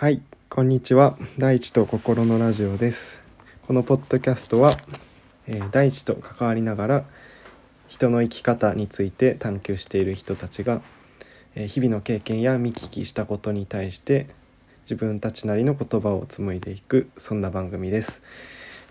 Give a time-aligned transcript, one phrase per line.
[0.00, 1.18] はい、こんにちは。
[1.36, 3.20] 大地と心のラジオです。
[3.66, 4.70] このポッドキャストは、
[5.46, 7.04] えー大地と関わりながら
[7.86, 10.80] 人の生き方について探求している人たちが、
[11.54, 14.28] えー日々の経験や見聞きしたことに対して
[14.84, 18.22] 自分たちなりの言葉を紡いでいくそんな番組です。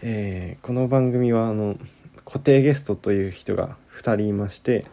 [0.04, 1.76] えーこの番組はあの
[2.24, 4.86] 固定ゲストという人が2人いまして、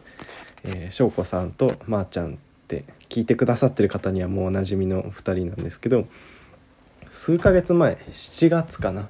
[0.64, 2.36] えー、翔子さんとまー、ちゃんっ
[2.68, 2.84] て
[3.16, 6.06] 聞いてくださってる方にはもうおなじみの2人なんですけど
[7.08, 9.08] 数ヶ月前7月かな？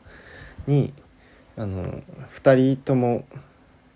[0.68, 0.92] に
[1.56, 2.02] あの
[2.32, 3.24] 2人とも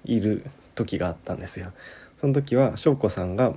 [0.04, 1.72] いる時があったんですよ。
[2.20, 3.52] その時は翔子さんが、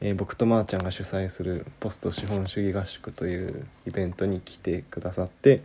[0.00, 5.60] えー僕とまーちゃんが主催するポスト資本主義合宿というイベントに来てくださって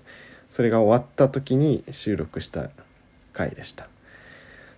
[0.50, 2.70] それが終わった時に収録した
[3.32, 3.88] 回でした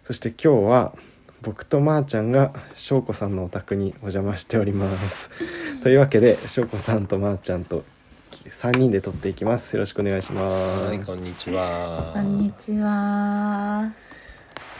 [0.06, 0.94] そして今日は
[1.42, 5.30] 僕とまーちゃんが翔子さんのお宅にお邪魔しております
[5.84, 7.84] というわけで翔子さんとまーちゃんと
[8.32, 12.12] 3人で撮っていきますよろしくお願いしますはい、こんにちは。
[12.14, 13.92] こんにちは。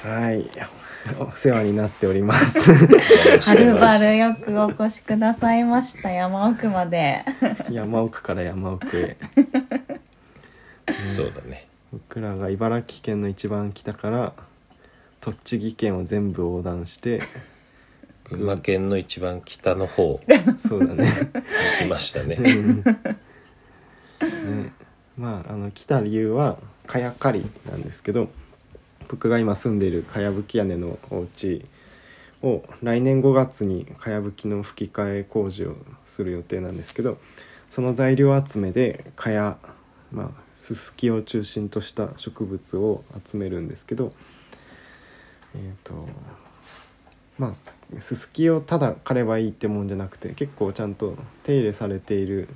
[0.04, 0.50] はい
[1.20, 2.72] お世話になっております
[3.42, 6.10] はるばるよくお越しくださいました。
[6.10, 7.24] 山奥まで。
[7.70, 9.18] 山奥から山奥へ
[11.16, 11.68] そうだね。
[11.92, 14.34] 僕らが茨城県の一番北から
[15.34, 17.22] 栃木県を全部横断して
[18.30, 20.22] 群馬県の一番北の方
[20.58, 21.06] そうだね。
[21.80, 22.36] 行きましたね。
[22.36, 22.78] うん。
[22.78, 24.72] ね。
[25.18, 28.30] まああの来た理由はかやかりなんですけど
[29.10, 31.66] 僕が今住んでいるかやぶき屋根のお家
[32.44, 37.18] を来年5月にかやぶきの吹き替え工事をする予定なんですけど
[37.70, 39.58] その材料集めでかや
[40.12, 44.14] まあススキを中心とした植物を集めるんですけど
[45.58, 46.08] えっ、と
[47.38, 47.54] まあ
[48.00, 52.50] ススキをただ刈ればいいってもんじゃなくて結構ちゃんと手入れされている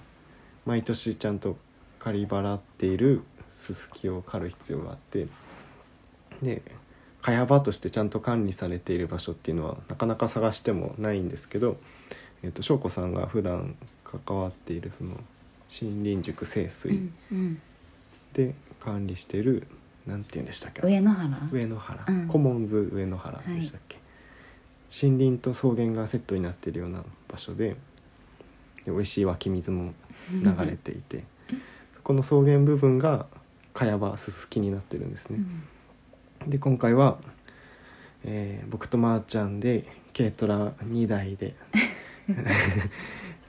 [0.66, 1.58] 毎年ちゃんと
[1.99, 5.27] 刈り払っているススキを刈る必要があって
[6.42, 6.61] で
[7.21, 11.77] 茅場としてちゃんと管理されている場所っていうのはなかなか探してもないんですけど、
[12.43, 15.11] えー、と翔子さんが普段関わっているその
[15.81, 17.61] 森林塾清水うん。
[18.33, 19.67] で管理している
[20.08, 20.82] なんて言うんでしたっけ？
[20.86, 21.50] 上野原？
[21.52, 22.28] 上野原、うん。
[22.28, 23.98] コモンズ上野原でしたっけ、
[25.04, 27.76] 森林と草原がセットになっているような場所で
[28.86, 29.94] で美味しい湧き水も
[30.34, 31.23] 流れていて
[31.94, 33.28] そこの草原部分が
[33.73, 35.39] 茅場すすきになってるんですね。
[36.48, 37.20] で今回は、
[38.23, 39.86] えー僕とまーちゃんで
[40.18, 41.54] 軽トラ2台で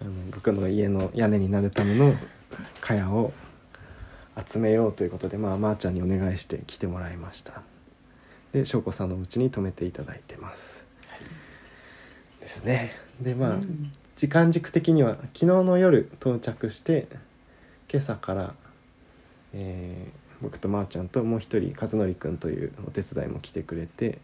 [0.01, 2.15] あの僕の家の屋根になるための
[2.81, 3.33] 茅を
[4.47, 7.63] 集めようということで、まあ、まーちゃんにお願いして来てもらいました。
[8.53, 10.85] で翔子さんのお家に泊めていただいてます、
[12.41, 12.93] ですね。
[13.21, 17.09] でまあ、うん時間軸的には昨日の夜到着して
[17.91, 18.55] 今朝から、
[19.53, 24.19] えー僕とまーちゃんともう一人和則くんというお手伝いも来てくれて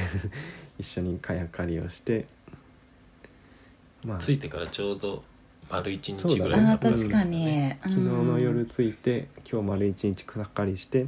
[0.80, 2.24] 一緒にかやかりをして
[4.04, 5.22] まあ着いてからちょうど
[5.72, 7.70] 丸一そうだね日ぐらいああ、経ったんだ確かに。
[7.82, 11.06] 昨日の夜うん着いて今日丸一日草刈りして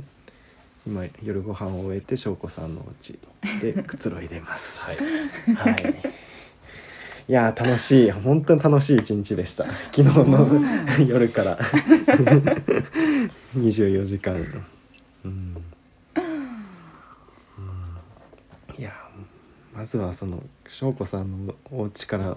[0.87, 3.19] 今夜ご飯を終えて翔子さんのお家
[3.61, 4.83] で くつろいでます。
[4.83, 4.97] はい。
[4.97, 5.03] は
[5.71, 5.75] い。
[7.27, 8.11] いやー楽しい。
[8.11, 9.65] 本当に楽しい一日でした。
[9.93, 10.47] 昨日の
[11.07, 11.59] 夜から。
[13.57, 14.35] 24時間。
[15.25, 15.35] うん、
[16.19, 16.25] うん。
[18.79, 22.37] いやーまずはその翔子さんのお家から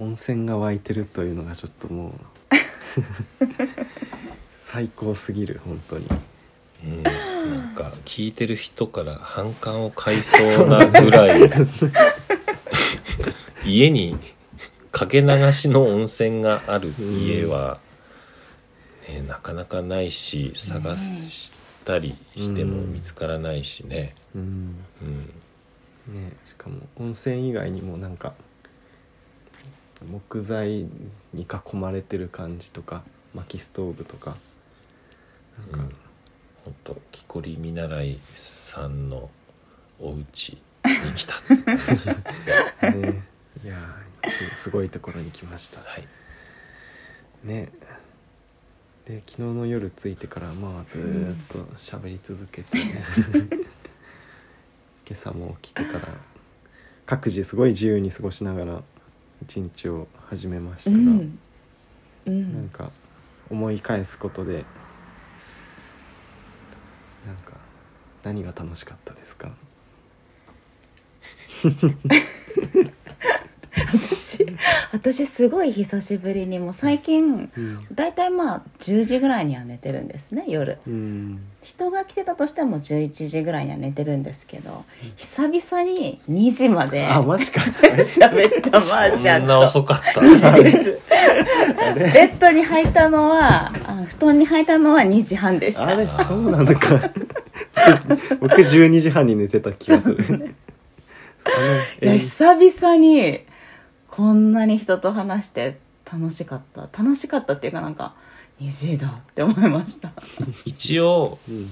[0.00, 2.12] 温泉が湧いてるというのがちょっともう
[4.60, 6.06] 最高すぎる本当に。
[6.84, 11.50] うん、なんか聞いてる人から反感を買いそうなぐらい
[13.66, 14.16] 家に
[14.92, 17.78] かけ流しの温泉がある家は、
[19.08, 21.52] ね、なかなかないし探し
[21.84, 24.14] たりしても見つからないしね。
[24.36, 24.76] うん。
[25.02, 26.14] うん。
[26.14, 28.34] ねしかも温泉以外にもなんか
[30.04, 30.86] 木材
[31.32, 33.02] に囲まれてる感じとか
[33.34, 34.36] 薪ストーブとか。
[35.72, 35.94] なんか、
[36.64, 39.28] 本当木こり見習いさんの
[39.98, 41.34] お家に来た
[42.90, 43.22] ね。
[43.64, 45.80] いやーすすごいところに来ました。
[45.80, 46.06] はい。
[47.44, 47.70] ね。
[49.06, 53.00] で昨日の夜着いてからまあずーっと喋り続けて、ね、
[55.08, 56.08] 今朝も起きてから
[57.06, 58.82] 各自すごい自由に過ごしながら
[59.42, 61.38] 一日を始めましたが、うん。
[62.26, 62.68] うなんん。
[62.68, 62.90] か
[63.50, 64.64] 思い返すことで
[67.26, 67.52] なんか
[68.24, 69.50] 何が楽しかったですか？
[73.92, 74.46] 私
[74.92, 77.86] 私すごい久しぶりにもう最近うん。
[77.92, 80.78] 大体まあ10時ぐらいには寝てるんですね夜。
[80.86, 81.40] うん。
[81.62, 84.84] 人が来てたとしても11時ぐらいには寝てるんですけど
[85.16, 87.60] 久々に2時まであマジか。
[87.60, 90.52] 喋ったまーちゃんとそんな遅かった。
[90.62, 90.98] です。
[91.96, 95.88] ベッドに入ったのはあ布団に入ったのは2時半でした。
[95.88, 97.10] あれそうなのか。
[98.40, 100.54] 僕12時半に寝てた気がする。
[102.02, 103.40] いやえ久々に
[104.18, 105.78] こんなに人と話して
[106.12, 106.80] 楽しかった。
[106.82, 108.14] 楽しかったっていうかなんか
[108.60, 110.10] 2時だって思いました。
[110.64, 111.68] 一応うん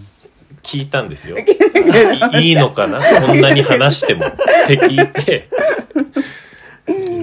[0.62, 1.36] 聞いたんですよ。
[1.38, 1.42] い
[2.50, 3.00] いいのかな？
[3.26, 4.20] こんなに話しても。
[4.28, 4.32] っ
[4.68, 5.48] て聞いて。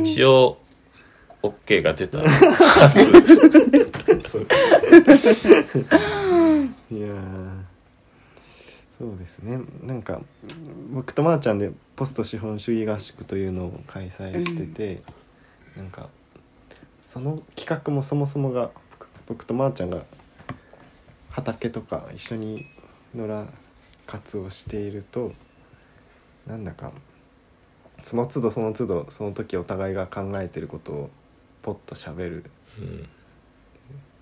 [0.01, 0.57] 一応
[1.41, 3.03] OK が出たはず。
[6.91, 7.52] いやー
[9.03, 9.59] そうですね。
[9.81, 10.21] なんか
[10.93, 15.01] 僕とまーちゃんでポスト資本主義合宿というのを開催してて、
[15.75, 16.07] なんか
[17.01, 20.03] その企画もそもそもが僕僕とまーちゃんが
[21.31, 22.65] 畑とか一緒に
[23.13, 23.45] 野良
[24.07, 25.33] 活をしていると
[26.47, 26.93] なんだか
[28.03, 31.09] その都度その都度その時お互いが考えてることを
[31.61, 32.45] ポッと喋る。
[32.79, 33.09] うん。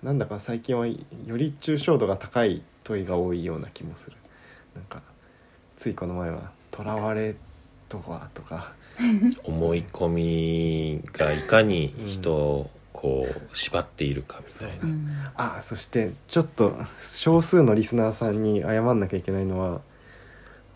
[0.02, 0.96] なんだか最近はよ
[1.36, 4.16] り抽象度が高い問いが多いような気もする
[4.74, 5.02] なんか
[5.76, 7.34] ついこの前は「とらわれ
[7.88, 8.72] とは?」とか。
[9.44, 14.86] 思い込みがいかに人をこう縛っているかみたいな、う。
[14.86, 19.80] んあそしてちょっと少数のリスナーさんに謝んなきゃいけないのは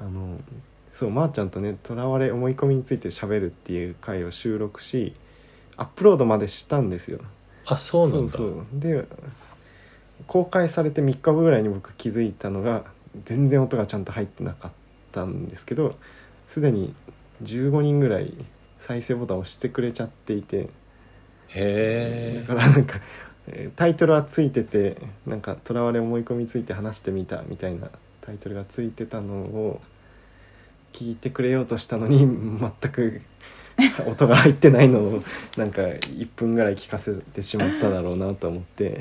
[0.01, 0.39] あの
[0.93, 5.15] そうまー、ちゃんとねとらわれ思い込みについて喋るっていう回を収録し
[5.77, 7.21] アップロードまでしたんですよ。
[7.67, 8.33] あそうなんだ。
[8.33, 8.81] そうそう。
[8.81, 9.05] で
[10.27, 12.85] 公開されて3日後ぐらいに僕気づいたのが
[13.25, 14.73] 全然音がちゃんと入ってなかっ
[15.13, 15.97] たんですけど
[16.47, 16.95] すでに
[17.43, 18.33] 15人ぐらい
[18.79, 20.69] 再生ボタンを押してくれちゃっていて。
[21.49, 22.99] へだからなんか
[23.47, 24.97] えータイトルはついてて
[25.27, 27.89] なんか「とらわれ思い込みについて話してみた」みたいな
[28.21, 29.81] タイトルがついてたのを
[30.93, 33.21] 聞いてくれようとしたのに全く
[34.07, 35.23] 音が入ってないのを
[35.57, 39.01] なんか1分ぐらい聞かせてしまっただろうなと思って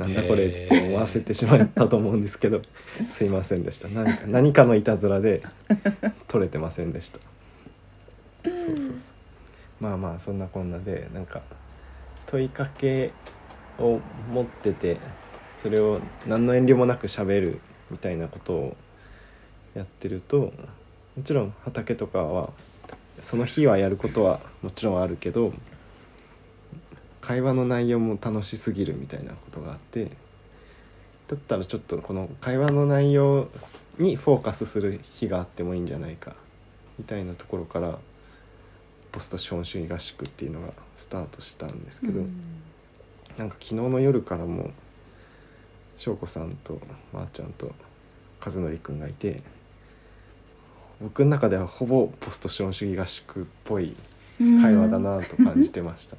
[0.00, 2.62] なんだこれって思わせてしまったと思うんですけど
[3.10, 3.88] すいませんでした。
[3.88, 5.42] 何か何かのいたずらで
[6.26, 7.18] 取れてませんでした。
[8.44, 8.96] そうそうそう。
[9.78, 11.42] まあまあそんなこんなでなんか
[12.24, 13.12] 問いかけ
[13.78, 14.00] を
[14.32, 14.96] 持ってて
[15.58, 17.60] それを何の遠慮もなく喋る
[17.90, 18.76] みたいなことを
[19.74, 20.54] やってると
[21.14, 22.50] もちろん畑とかは
[23.20, 25.52] その日はやることはもちろんあるけど
[27.20, 30.10] 会話の内容も楽しすぎるみたいなことがあって
[31.28, 33.48] だったらちょっとこの会話の内容
[33.98, 36.34] にフォーカスする日があってもいいんじゃないか
[36.98, 37.98] みたいなところから
[39.12, 42.20] ポスト資本主義合宿っていうのがスタートしたんですけど、
[43.38, 44.70] なんか昨日の夜からも
[45.98, 46.80] 翔子さんと
[47.12, 47.72] まー、ちゃんと
[48.44, 49.42] 和則くんがいて
[51.00, 53.96] 僕の中ではほぼポスト資本主義合宿っぽい
[54.38, 56.16] 会話だなと感じてました。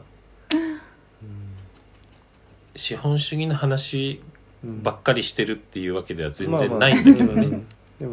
[2.76, 4.22] 資本主義の話
[4.64, 4.84] うん。
[4.84, 7.64] ばっかりしてるっていうわけでは全然ないんだけどね、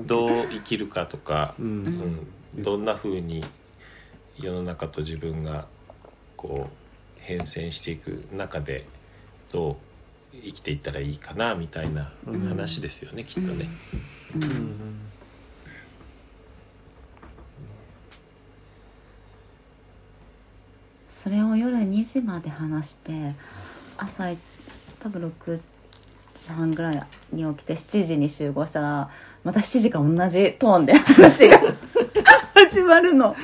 [0.06, 1.84] どう生きるかとか、ううん。
[1.84, 2.26] ん、
[2.56, 3.44] どんな風に
[4.38, 5.66] 世の中と自分が
[6.36, 8.86] こう変遷していく中で
[9.52, 9.76] どう
[10.42, 12.12] 生きていったらいいかなみたいな
[12.48, 13.68] 話ですよね、きっとね。
[14.34, 14.98] うんうんうん
[21.18, 23.34] それを夜2時まで話して
[23.96, 24.30] 朝
[25.00, 25.72] 多分6
[26.32, 29.10] 時半ぐらいに起きて7時に集合したら
[29.42, 31.60] また7時から同じトーンで話が
[32.54, 33.34] 始まるの。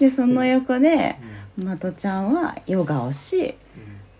[0.00, 1.16] でその横で
[1.62, 3.54] まとちゃんはヨガをし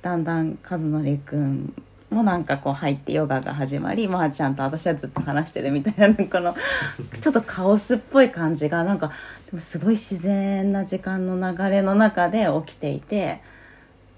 [0.02, 1.72] だんだん和則くん
[2.14, 6.54] もなんかこう入ってヨガが始まりまー、ちゃんと私はずっと話してるみたいなこの
[7.20, 9.08] ちょっとカオスっぽい感じがなんか
[9.46, 13.40] でもすごい自然な時間の流れの中で起きていて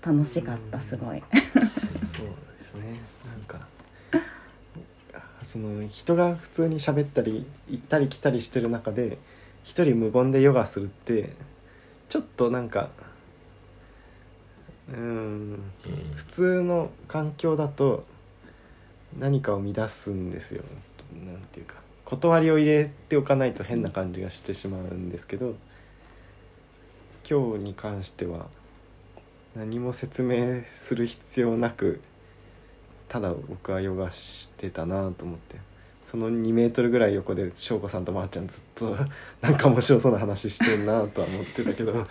[0.05, 1.21] 楽しかったすごい。
[1.21, 2.27] そう
[2.61, 3.67] ですねなんか
[5.43, 9.19] その人が普通に喋ったり行ったり来たりしてる中で
[9.65, 11.31] 一人無言でヨガするって
[12.09, 12.91] ちょっとなんか
[14.89, 15.01] うん。
[15.01, 15.63] うん。
[16.15, 18.05] 普通の環境だと
[19.19, 20.63] 何かを乱すんですよ。
[21.25, 21.75] なんていうか
[22.05, 25.55] 断りを入れておかないと変な感じがしてしまうんですけど
[27.29, 28.47] 今日に関しては
[29.57, 32.01] 何も説明する必要なく
[33.09, 35.57] ただ僕はヨガしてたなと思って
[36.03, 38.97] その2メートルぐらい横で翔子さんとまーちゃんずっと
[39.41, 42.05] なんか面白そうな話してんなとは思ってたけど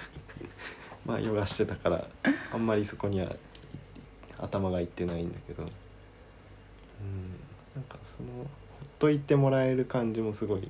[1.05, 2.07] まあヨガしてたから
[2.51, 3.35] あんまりそこには
[4.39, 5.69] 頭がいってないんだけどうん
[7.75, 10.67] なんかそのほっといてもらえる感じもすごい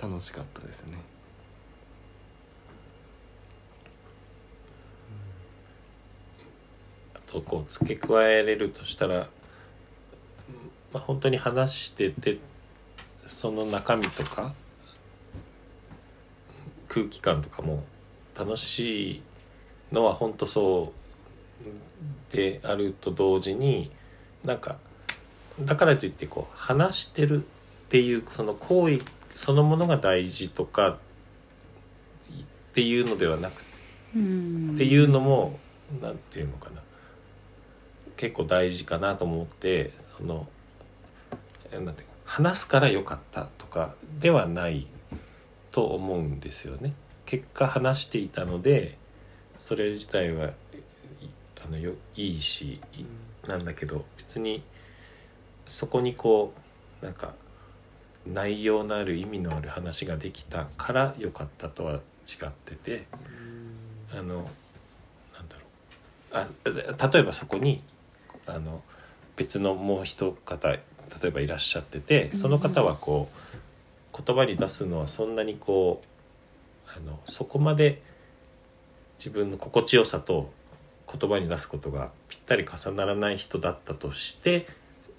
[0.00, 0.98] 楽しかったですね。
[7.14, 9.28] あとこう付け加えれるとしたら、
[10.92, 12.38] まあ、本当に話してて
[13.26, 14.54] その中身とか
[16.88, 17.84] 空気感とかも
[18.38, 19.22] 楽しい
[19.92, 20.92] のは本当そ
[22.32, 23.90] うであると同時に
[24.44, 24.76] なんか
[25.60, 29.00] だからといってこう話してるっていうその行為
[29.34, 30.96] そのものが大事とかっ
[32.74, 33.62] ていうのではなくっ
[34.14, 34.20] て
[34.84, 35.58] いうのも
[36.02, 36.82] なんていうのかな
[38.16, 40.46] 結構大事かなと思ってその
[41.72, 44.86] えなんていうか話すから良かったとかではない
[45.70, 46.94] と思うんですよね。
[47.26, 48.96] 結果話していたので
[49.58, 50.52] それ自体は
[51.64, 52.80] あのよいいし
[53.46, 54.62] なんだけど別に
[55.66, 56.54] そこにこ
[57.02, 57.34] うなんか
[58.26, 61.98] 内容のある意味のある話ができたから良かったとは違
[62.46, 63.06] ってて
[64.12, 66.46] あのなんだろう。
[66.98, 67.82] あ例えばそこに
[68.46, 68.82] あの
[69.36, 70.80] 別のもう一方例
[71.28, 76.15] えばいらっしゃっててその方はこう言葉に出すのはそんなにこう
[76.96, 78.02] あのそこまで
[79.18, 80.50] 自分の心地よさと
[81.12, 84.66] 言葉に出すことがぴったり重ならない人だったとして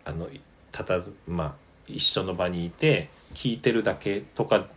[0.06, 0.28] あの
[0.72, 1.56] たたずまあ
[1.88, 4.68] 一緒の場にいて聞いてるだけとか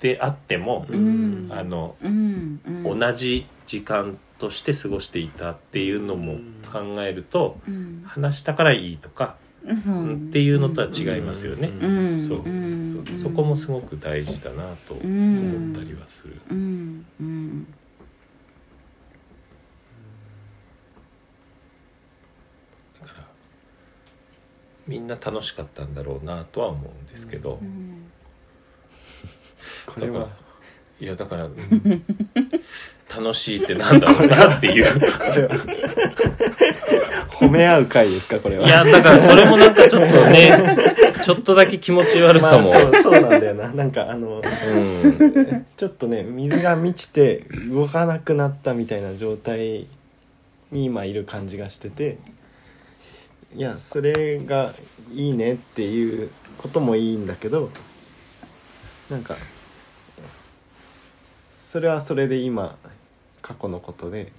[0.00, 1.48] であっても、うん。
[1.50, 2.98] あのうんうん。
[2.98, 6.38] 同じ時間として過ごしていたっていうのも
[6.72, 8.02] 考えるとうん。
[8.06, 11.68] 話したからいいとかっていうのとは違いますよね。
[11.68, 12.20] うん。
[12.20, 12.42] そう。
[12.44, 13.04] うん。
[13.06, 16.34] そそこもすごく大事だなと思ったりはする。
[23.00, 23.26] だから
[24.86, 27.60] みんな楽しかったんだろうなとは思うんですけど、
[29.98, 30.28] だから
[31.00, 31.54] いやだから、うん
[33.16, 34.86] 楽しいってなんだろうなっていう。
[37.40, 40.76] 褒め合う回ですかこれはいやだからそれもなんかちょっとね
[41.24, 42.70] ちょっとだけ気持ち悪さも。
[42.70, 49.86] まあ、そうそうなんだよななんかあのうんちょっとね水が満ちて動かなくなったみたいな状態
[50.70, 52.18] に今いる感じがしてて
[53.56, 54.74] いやそれが
[55.14, 57.70] いいねっていうこともいいんだけど
[59.10, 59.36] なんか
[61.70, 62.76] それはそれで今
[63.50, 64.32] 過去のことで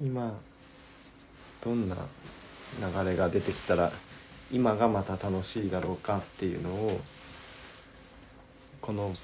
[0.00, 0.38] 今。
[1.62, 1.96] どんな
[2.80, 3.92] 流れが出てきたら
[4.50, 7.00] 今がまた楽しいだろうかっていうのを
[8.80, 9.14] この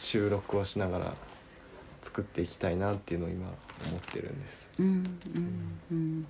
[0.00, 1.14] 収録をしながら
[2.02, 3.46] 作っていきたいなっていうのを今
[3.86, 4.72] 思ってるんです。
[4.78, 6.26] うんうんうん。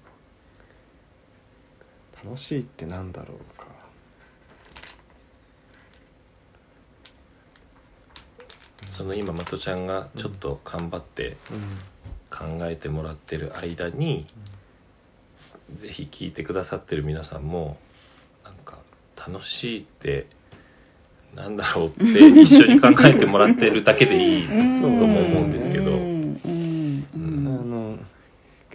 [2.22, 3.66] 楽しいってなんだろうか
[8.92, 11.38] その今まとちゃんがちょっと頑張って
[12.30, 14.26] 考えてもらってる間に、
[15.74, 17.78] ぜひ聞いてくださってる皆さんも
[18.44, 18.78] なんか
[19.16, 20.26] 楽しいって
[21.34, 22.04] なんだろうって
[22.42, 26.40] 一緒に考えてもらってるだけでいいとも思うんですけど、うん。
[26.44, 27.06] うん。
[27.14, 27.98] ううんあんの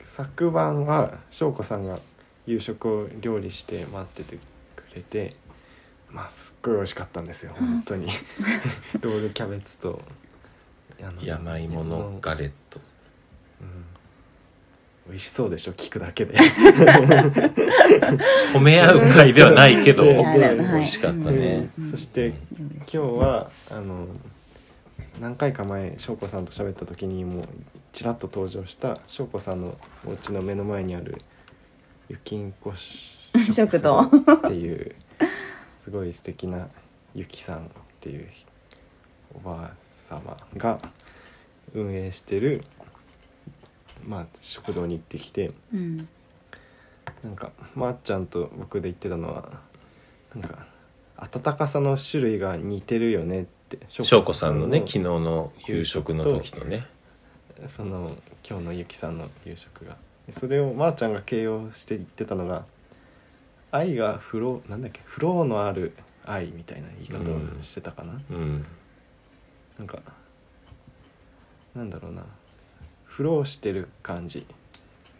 [0.01, 1.99] 昨晩は翔子さんが
[2.47, 4.39] 夕食を料理して待ってて
[4.75, 5.35] くれて
[6.17, 8.07] まあすっごい美味しかったんですよ本当に。
[9.01, 10.01] ロールキャベツと
[10.99, 12.79] あの山芋のガレット。
[13.61, 13.67] うん。
[15.11, 16.35] 美味しそうでしょ聞くだけで。
[18.51, 20.25] 褒め合う会ではないけど美
[20.81, 21.91] 味しかったね、うん。
[21.91, 22.33] そして
[22.77, 24.07] 今日はあの
[25.21, 27.43] 何回か前翔子さんと喋った時にもう
[27.93, 31.21] ちらっと登場した翔子さんのお家の目の前にある
[32.09, 32.73] ゆきんこ
[33.51, 34.09] 食堂っ
[34.47, 34.95] ていう
[35.87, 36.67] すごい素敵な
[37.15, 37.61] ゆきさんっ
[38.01, 38.27] ていう
[39.33, 40.79] おばあ様が
[41.73, 42.65] 運営してる
[44.05, 46.09] まあ食堂に行ってきてうん。
[47.23, 49.49] なんかまー、っちゃんと僕で言ってたのは
[50.35, 50.67] なんか
[51.15, 56.85] 温かさの種類が似てるよねって翔子さんのね昨日の夕食の時とね。
[57.69, 58.11] その
[58.45, 59.95] 今日のゆきさんの夕食が。
[60.25, 62.65] でそれをまー、ちゃんが形容して言ってたのが
[63.77, 65.93] 愛がフローなんだっけフローのある
[66.25, 68.65] 愛みたいな言い方をしてたかな、うん。
[69.77, 69.99] なんか
[71.75, 72.23] なんだろうな。
[73.05, 74.45] フローしてる感じ。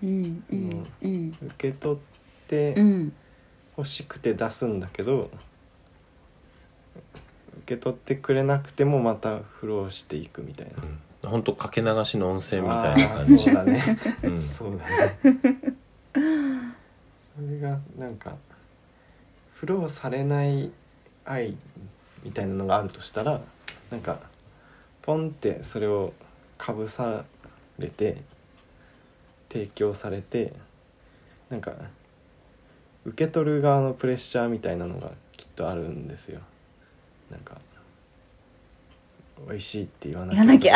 [0.03, 1.29] うんうんうん。
[1.29, 1.99] 受け取っ
[2.47, 3.13] てうん
[3.77, 5.29] 欲しくて出すんだけど
[7.67, 10.83] け取ってくれなくてもまたフローしていくみたいな。
[11.23, 13.37] うん、ほんとかけ流しの温泉みたいな感じ。
[13.37, 13.83] そうだね。
[14.23, 14.41] うん。
[14.41, 15.19] そうだね。
[17.35, 18.35] それがなんか
[19.59, 20.71] フローされない
[21.25, 21.55] 愛
[22.23, 23.41] みたいなのがあるとしたら
[23.91, 24.19] なんか
[25.01, 26.13] ポンってそれを
[26.57, 27.23] かぶさ
[27.79, 28.17] れて
[29.49, 30.53] 提供されて
[31.49, 31.73] なんか
[33.05, 36.41] 受け取る側のプレッシャーみたいなのがきっとあるんですよ。
[37.31, 37.55] なんか
[39.47, 40.75] 美味しいって言わな言わなきゃ。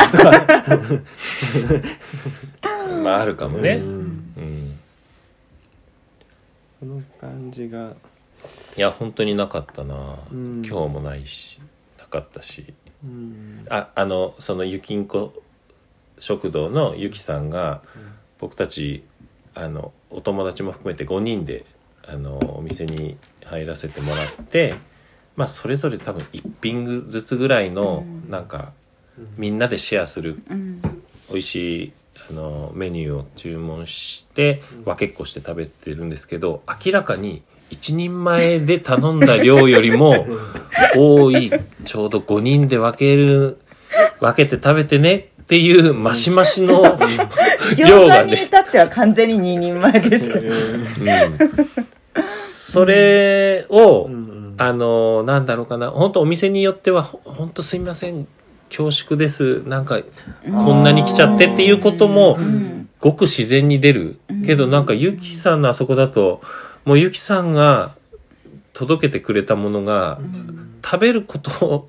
[3.02, 4.78] まああるかもね、ううんん。
[6.78, 7.94] その感じが
[8.76, 10.62] いや本当になかったな、うん。
[10.64, 11.60] 今日もないし
[11.98, 12.72] なかったし。
[13.04, 13.66] うん。
[13.68, 15.34] ああのそのゆきんこ
[16.18, 17.82] 食堂のゆきさんが
[18.38, 19.04] 僕たち
[19.54, 21.64] あのお友達も含めて5人で
[22.06, 24.74] あのお店に入らせてもらって
[25.36, 28.30] まあそれぞれ多分1品ずつぐらいのうん。
[28.30, 28.72] なんか
[29.36, 30.80] みんなでシェアするうん。
[31.28, 31.92] 美味しい
[32.30, 40.26] あのメニューを注文して分けっこして食べてるんですけど明らかに一人前で頼んだ量よりも
[40.94, 41.50] 多い
[41.84, 43.58] ちょうど5人で分ける
[44.20, 46.82] 分けて食べてねっていうマシマシの
[47.76, 50.38] 量餃がね、子に至っては完全に2人前でした。
[50.38, 50.52] うん、
[52.26, 54.10] それを、
[54.58, 55.90] あのなんだろうかな。
[55.90, 58.26] 本当お店によってはほ本当すいません。
[58.68, 59.62] 恐縮です。
[59.66, 60.00] なんか
[60.64, 62.82] こんなに来ちゃってっていうこともうん。
[63.02, 64.20] ごく自然に出る。
[64.46, 66.40] けどなんかゆきさんのあそこだと
[66.84, 67.94] もうゆきさんが
[68.72, 70.18] 届けてくれたものが
[70.84, 71.88] 食べること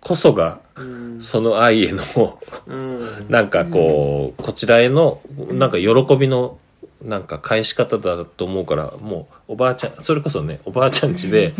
[0.00, 6.58] こそがうんその愛へのうんなんかこうこちらへのなんか喜びの
[7.02, 11.54] なんか返し方だと思うからもうおばあちゃんそれこそねおばあちゃん家で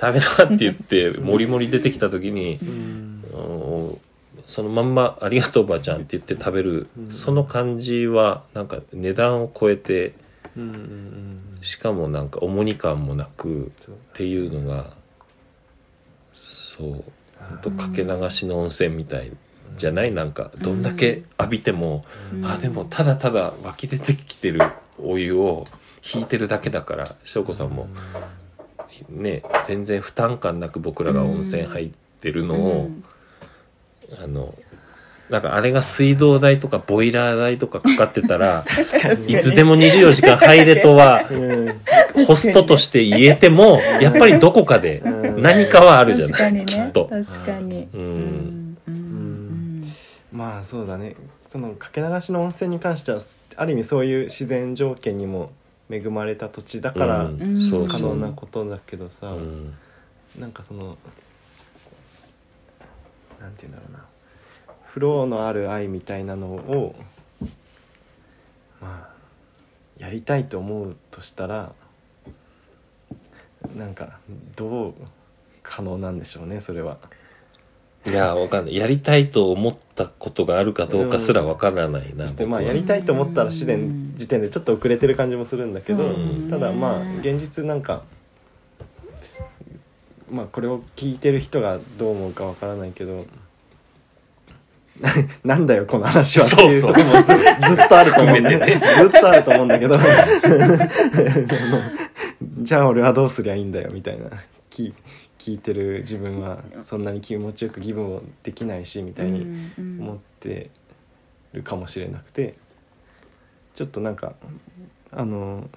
[0.00, 3.98] 食べなって言ってもりもり出てきた時にうんうん
[4.44, 10.14] そのまんま「ありがとうおばあちゃん」って言って食べる、その感じはなんか値段を超えて
[10.56, 14.92] うんうんうんしかもなんか重荷感もなくっていうのが
[16.32, 17.04] そう。
[17.38, 19.30] ほんとかけ流しの温泉みたい
[19.76, 20.12] じゃない？
[20.12, 22.04] なんかどんだけ浴びても、
[22.42, 24.60] あでもただただ湧き出てきてる
[25.00, 25.64] お湯を
[26.14, 27.86] 引いてるだけだから翔子さんも
[29.08, 31.90] ね全然負担感なく僕らが温泉入っ
[32.20, 32.90] てるのを、
[34.22, 34.52] あの
[35.30, 38.64] なんかあれが水道代とかボイラー代とかかかってたら
[39.28, 41.80] いつでも24時間入れとはうん。
[42.26, 45.02] ホストとして言えてもやっぱりどこかで
[45.36, 46.64] 何かはあるじゃない、確かにね。
[46.66, 47.06] きっと。
[47.06, 47.88] 確かに。
[47.94, 48.00] うん。
[48.00, 48.76] うん。
[48.86, 49.92] うん。
[50.32, 51.14] まあそうだね。
[51.48, 53.20] そのかけ流しの温泉に関しては
[53.56, 55.50] ある意味そういう自然条件にも
[55.90, 57.58] 恵まれた土地だからうん。
[57.58, 57.86] そう。
[57.86, 59.74] 可能なことだけどさ、うん。
[60.38, 60.96] なんかその
[63.40, 64.04] なんて言うんだろうな
[64.92, 66.94] フローのある愛みたいなのを
[68.80, 69.18] まあ
[69.98, 71.72] やりたいと思うとしたら
[73.76, 74.18] なんか
[74.56, 74.94] どう
[75.62, 76.98] 可能なんでしょうねそれは。
[78.06, 78.76] いやわかんない。
[78.76, 86.14] やりたいと思ったことがあるかどうかすらわからないな、そしてまあやりたいと思ったら試練時点でちょっと遅れてる感じもするんだけど
[86.48, 88.04] ただまあ現実なんか
[90.30, 93.26] まあこれを聞いてる人がどう思うかわからないけど
[95.44, 96.46] なんだよこの話は。
[96.46, 98.76] っていうとこもずずっとあると思うんだよね。
[98.76, 99.94] ずっとあると思うんだけど。
[99.98, 101.82] あ の
[102.62, 104.30] じゃあ俺はどうすりゃいいんだよみたいな。
[104.70, 104.92] 聞
[105.38, 110.70] 聞いてる自分はそんなに気持ちよくギブもできないしみたいに思って
[111.52, 112.54] るかもしれなくて。
[113.78, 114.32] ちょっとなんか
[115.12, 115.70] あの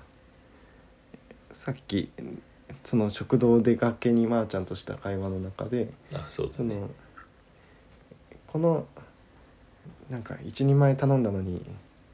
[1.51, 2.09] さっき
[2.83, 6.89] その食堂出かけにまーちゃんとした会話の中であそうだその
[8.47, 8.87] この
[10.11, 11.65] なんか一人前頼んだのに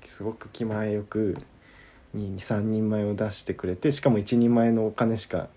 [0.05, 1.37] すごく気前よく
[2.15, 5.47] 23人前を出してくれてしかも一人前のお金しか、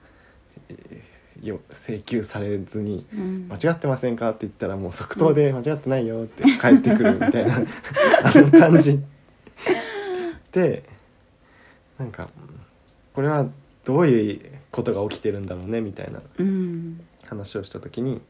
[0.69, 1.11] えー
[1.43, 9.01] よ請求されずにうん間違ってませんか?」って言ったらもう即答で「間違ってないよ」って帰ってくるみたいなあの感じ
[10.53, 10.85] で
[11.99, 12.29] なんか
[13.15, 13.47] これは
[13.85, 18.21] どういうことが起きてるんだろうねみたいなうん話をした時に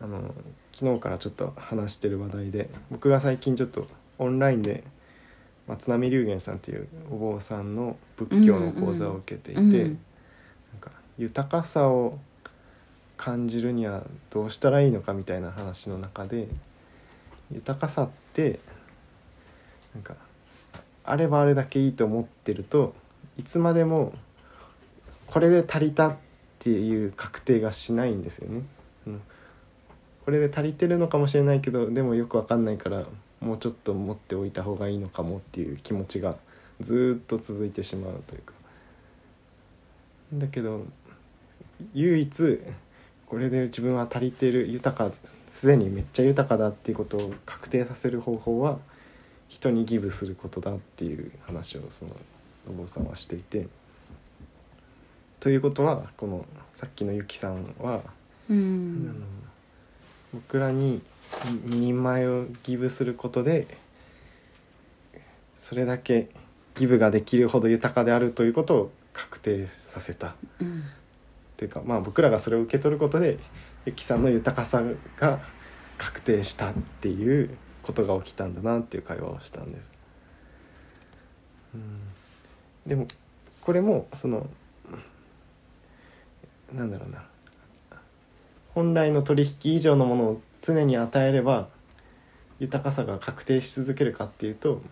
[0.00, 0.34] あの
[0.78, 4.84] 昨日からちょっと話してる話題で僕が最近ちょっとオンラインで
[5.66, 9.98] 松波龍玄さんっていうお坊さんの仏教の講座を受けていて、うん
[10.72, 12.18] なんか豊かさを
[13.16, 16.48] 感じるにはどうしたらいいのかみたいな話の中で
[17.50, 18.60] 豊かさって
[19.94, 20.16] なんか
[21.04, 22.94] あればあれだけいいと思ってると
[23.38, 24.12] いつまでも
[25.26, 26.16] これで足りたっ
[26.58, 28.62] ていう確定がしないんですよね。
[29.06, 29.22] うん
[30.26, 33.04] これで足りてるのかもしれないけどでもよくわかんないから
[33.40, 36.36] もうちょっと持っておいた方がいいのかもっていう気持ちが
[36.80, 38.52] ずーっと続いてしまうというか
[40.34, 40.84] だけど
[41.94, 42.60] 唯一
[43.26, 45.14] これで自分は足りてる豊か
[45.52, 48.78] すでにめっちゃ豊かだっていうことを確定させる方法は
[49.48, 52.10] 人にギブすることだっていう話をその
[52.68, 53.68] お坊さんはしていて。
[55.38, 58.00] ということはこのさっきのゆきさんは、
[58.50, 59.45] うあのん
[60.32, 61.02] 僕らに
[61.66, 63.66] 二人前をギブすることで
[65.56, 66.28] それだけ
[66.74, 70.34] ギブができるほど豊かであるということを確定させた。
[70.60, 70.84] うん。
[71.56, 73.38] というかまあ僕らがそれを受け取ることで
[73.86, 74.82] ゆきさんの豊かさ
[75.18, 75.40] が
[75.96, 79.92] 確定したっていうことが起きたんだなっていう会話をしたんです。
[81.74, 82.00] うん、
[82.86, 83.06] でも
[83.62, 84.46] これもその
[86.74, 87.24] なんだろうな
[88.76, 91.68] 本来の取引以上のものを常に与えれば
[92.58, 94.82] 豊かさが確定し続けるかっていうと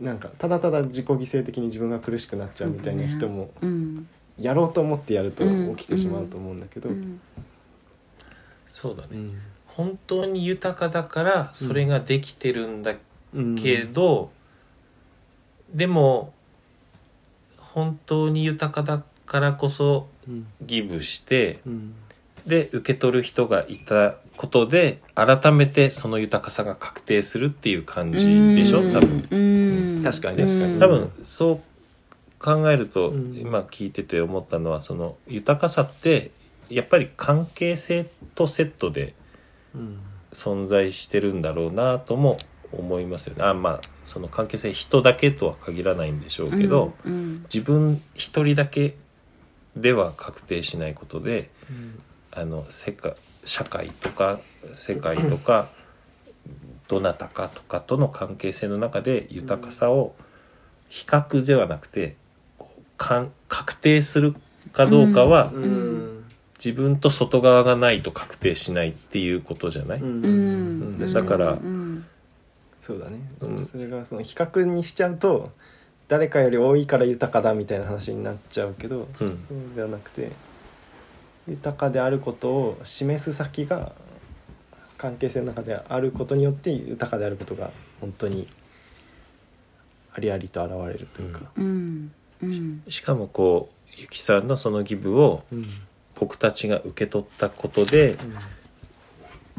[0.00, 4.08] なんかただただ自己犠牲的に自分が苦しくなっちゃうみたいな人もうん。
[4.36, 5.76] やろうと思ってやるとうん。
[5.76, 7.20] 起きてしまうと思うんだけど、うん。
[8.66, 9.38] そうだね、うん。
[9.68, 12.96] 本当に豊かだからそれができてるんだ
[13.32, 13.54] うん。
[13.54, 14.32] けど、
[15.72, 16.34] でも
[17.58, 20.48] 本当に豊かだからこそうん。
[20.62, 21.94] ギブしてうん
[22.46, 28.18] で受け取る人がいたことで改めてその豊かさが確定するっていう感じ
[28.54, 28.80] でしょ？
[28.80, 28.92] うん。
[28.92, 29.28] 多分。
[29.30, 29.36] う
[30.00, 30.02] ん。
[30.02, 30.80] 確かに確かに。
[30.80, 31.60] 多分そう
[32.38, 33.34] 考えるとうん。
[33.36, 36.30] 今聞いてて思ったのはその豊かさって
[36.68, 39.14] やっぱり関係性とセットで
[39.74, 39.98] うん。
[40.32, 42.38] 存在してるんだろうなとも
[42.72, 43.44] 思いますよね。
[43.44, 47.42] あまあその関係性人だけとは限らないんでしょうけど、うん。
[47.52, 48.94] 自分一人だけ
[49.76, 51.50] では確定しないことで
[52.32, 53.14] あの世界
[53.44, 54.40] 社会とか
[54.72, 55.68] 世界とか
[56.88, 60.14] どなたかとかとの関係性の中で豊かさを
[60.88, 62.16] 比較ではなくて
[62.58, 64.34] こうかん確定する
[64.72, 65.52] かどうかは
[66.58, 70.06] 自分と外側がないと確定しないっていうことじゃない、うん。
[70.06, 70.96] うん。
[71.00, 71.12] うん。
[71.12, 72.06] だからうん。
[72.80, 73.58] そうだね、うん。
[73.58, 75.50] それがその比較にしちゃうと
[76.08, 79.44] 誰かより多いから豊かだみたいな話になっちゃうけど、うん。
[79.48, 80.30] そうではなくて
[81.48, 83.92] 豊かであることを示す先が
[84.96, 88.46] 関係性の中であることによって豊かであることが本当に
[90.14, 91.40] ありありと現れるというか。
[91.56, 92.12] うん。
[92.42, 92.82] うん。
[92.88, 95.66] しかもこうゆきさんのそのギブをうん
[96.14, 98.16] 僕たちが受け取ったことで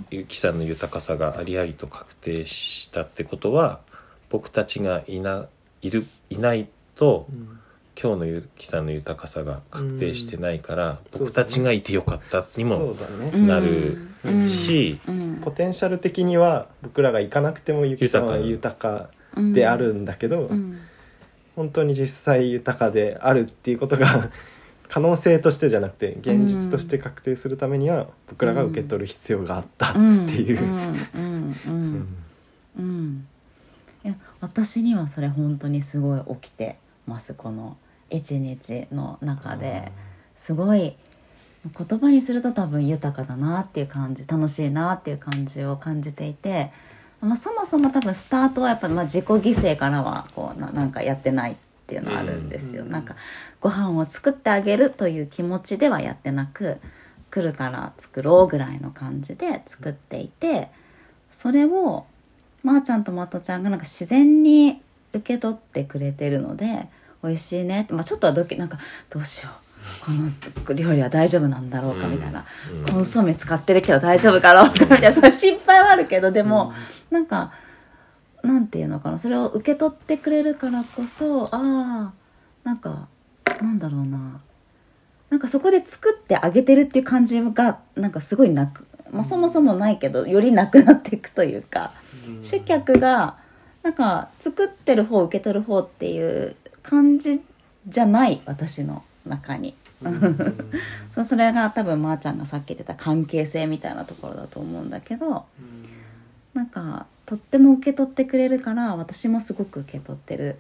[0.10, 3.82] ゆきさんの豊かさがありありと確定したってことは
[4.30, 5.48] 僕たちがいな
[5.82, 7.60] いるいないとうん
[8.02, 15.42] 今日のゆきさんの豊かさが確定してないから、うん僕たちがいてよかったにもそうだね、うんなるうん。
[15.44, 19.10] ポテンシャル的には僕らが行かなくてもゆきさんは豊か
[19.54, 20.80] であるんだけど、うん。
[21.56, 24.32] 本当に実際豊かであるっていうことが
[24.90, 30.62] 可能性としてじゃなくて現実として確定するためには僕らが受け取る必要があったっていう。
[30.62, 31.06] うん。
[31.16, 31.58] うん。
[31.66, 32.18] うん。
[32.78, 33.28] うん。
[34.04, 36.78] いや私にはそれ本当にすごい起きて
[37.08, 37.78] ますこの
[38.14, 39.92] 一日の中で
[40.36, 40.96] すごい
[41.66, 46.72] 言葉にすると多分豊かだなっていう感じ楽しいなっていう感じを感じていて、
[47.22, 51.56] まあ、そもそも多分スタートはやっぱ、まあ、自己犠牲からはこうななんかやってないっ
[51.88, 52.84] ていうのはあるんですよ。
[52.84, 53.16] うんなんか
[53.62, 56.80] ご飯を作ってあげるという気持ちではやってなく
[57.32, 60.70] 来るから作ろうぐらいの感じで作っていて
[61.32, 62.06] それを
[62.62, 66.88] まー、ちゃんとまとちゃんがなんか自然に受け取ってくれてるので
[67.24, 67.82] 美味しいね。
[67.82, 68.78] って、まあ、ちょっとはドキなんか
[69.10, 70.06] どうしよう。
[70.06, 72.94] この料理は大丈夫なんだろうかみたいな、うん。
[72.94, 75.12] コンソメ使ってるけど大丈夫かろうかみたいな。
[75.14, 76.74] そういう心配はあるけどでも、
[77.10, 77.52] なんか
[78.44, 82.14] なんていうのかなそれを受け取ってくれるからこそああ
[82.64, 83.08] なんか
[83.62, 84.42] なんだろうな。
[85.30, 91.92] なんかそこで作ってあげてるっていう感じがなんかすごいなく、まあ、そもそもないけどよりなくなっていくというか。
[92.42, 93.38] 主客が
[93.84, 97.42] なんか作ってる方受け取る方っていう感じ
[97.88, 99.74] じゃない私の中に。
[101.12, 105.46] そそれが多分まーちゃんがさっき言ってた関係性みたいなところだと思うんだけど
[106.54, 110.58] なんかとっても受け取ってくれるから私もすごく受け取ってる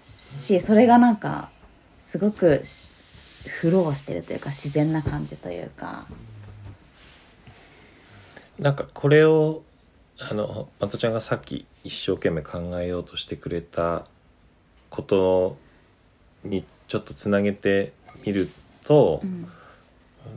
[0.00, 1.50] しそれがなんか
[1.98, 2.94] すごくし
[3.48, 6.06] フローしてるというか自然な感じというか。
[8.58, 9.62] なんかこれを
[10.18, 14.06] あのまとちゃんがさっき一生懸命考えようとしてくれた
[14.94, 15.56] こと
[16.44, 17.92] にちょっとつなげて
[18.24, 18.48] みる
[18.84, 19.48] と、うん。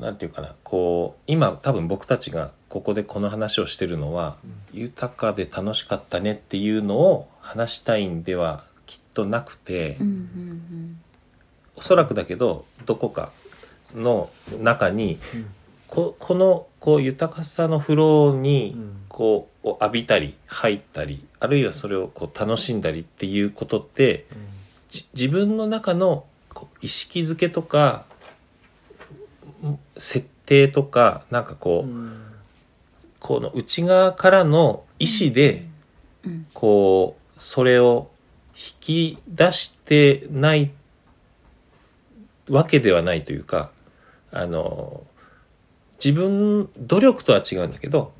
[0.01, 4.35] なんていうかなこう今多分僕たちがここでこの話をしてるのは、
[4.73, 10.99] 豊かで楽しかったねっていうのを話したいんではきっとなくて、うんうん
[11.77, 13.31] おそらくだけどどこか
[13.95, 15.19] の中に
[15.87, 18.97] ここのこう豊かさのフローにうん。
[19.17, 24.27] こう浴びたり入ったりあるいはそれをこう楽しんだりっていうことって
[24.89, 28.05] じ自分の中のこう意識づけとか
[29.65, 32.21] ん設定とかなんかこう、うん。
[33.19, 35.65] この内側からの意志で
[36.23, 36.45] うん。
[36.53, 38.11] こうそれを
[38.55, 40.69] 引き出してない
[42.49, 43.71] わけではないというか
[44.31, 45.01] あの
[46.03, 48.13] 自分努力とは違うんだけど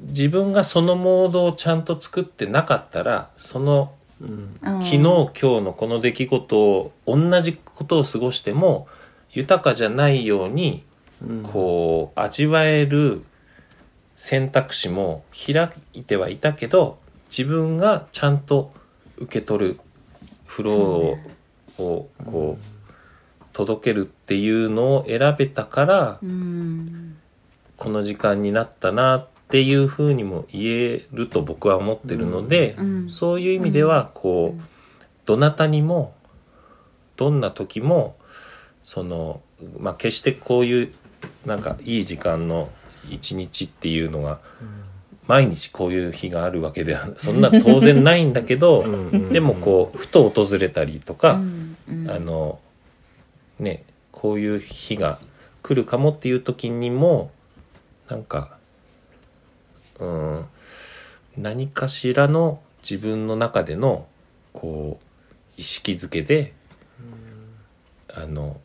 [0.00, 4.58] 自分がそのモードをちゃんと作ってなかったらそのうん。
[4.62, 8.88] うん昨日今日のこの出来事を同じことを過ごしても
[9.30, 10.84] 豊かじゃないように
[11.22, 11.42] うん。
[11.42, 13.22] こう味わえる
[14.16, 18.72] 選択肢も開いてはいたけど自分がちゃんと
[19.18, 19.80] 受け取る
[20.46, 22.81] フローをこう
[23.52, 27.16] 届けるっていうのを選べたからうん
[27.76, 33.08] この時間になったなっていうふうにも言えると僕は思ってるのでうん。
[33.08, 34.62] そういう意味ではこう
[35.26, 36.14] どなたにも
[37.16, 38.16] どんな時も
[38.82, 39.40] その
[39.78, 40.94] まあ決してこういう
[41.44, 42.70] なんかいい時間の
[43.10, 44.38] 一日っていうのが
[45.26, 49.28] 毎日こういう日があるわけではそんな当然ないんだけどうんうん。
[49.32, 52.10] でもこうふと訪れたりとかうんうん。
[52.10, 52.58] あの
[53.62, 55.18] ねこういう日が
[55.62, 57.30] 来るかもっていう時にも
[58.08, 58.56] なんか
[59.98, 60.44] うん
[61.36, 64.06] 何かしらの自分の中での
[64.52, 66.52] こう意識づけで
[68.12, 68.60] あの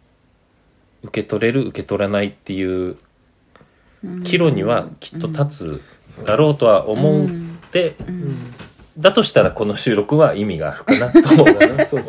[1.03, 2.97] 受け取れる受け取らないっていう
[4.23, 7.29] 岐路にはきっと立つだろうとは思っ
[7.71, 8.33] て、うん。
[8.97, 11.43] だとしたらこの収録は意味があるかなと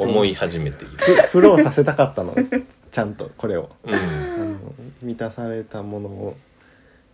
[0.02, 0.96] 思い始めている。
[0.96, 2.34] フフローさせたかったの
[2.98, 3.70] ちゃんとこれを。
[3.84, 3.94] うん。
[3.94, 4.58] あの
[5.02, 6.36] 満たされたものを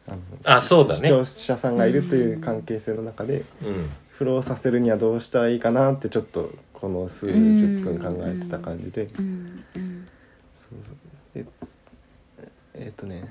[0.08, 1.00] あのあそうだね。
[1.00, 3.90] 視聴者さんがいるという関係性の中でうん。
[4.08, 9.08] フローさせるにはどうしたらいいかなってちょっとこの数十分考えてた感じで。
[9.08, 10.94] そうそう。
[11.34, 11.44] で
[12.74, 13.28] えっ、とね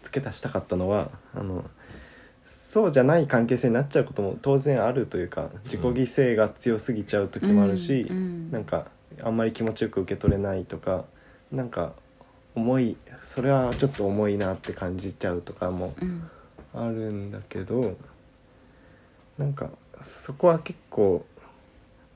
[0.00, 1.64] 付け足したかったのはあの
[2.46, 8.50] そうじゃない関係性になっちゃうことも当然あるというか自己犠牲が強すぎちゃう時もあるし、うん。
[8.50, 8.86] なんか
[9.22, 11.04] あんまり気持ちよく受け取れないとか
[11.52, 11.92] なんか
[12.54, 16.30] 重いそれはちょっと重いなって感じちゃうとかもうん
[16.74, 17.96] あるんだけど
[19.38, 21.24] なんかそこは結構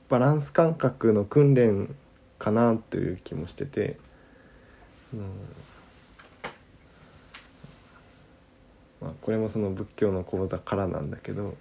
[0.09, 1.93] バランス感覚の訓練
[2.39, 3.97] かなという気もしてて、
[5.13, 5.19] うん。
[9.01, 11.53] まあ、これもその仏教の講座からなんだけど、うん。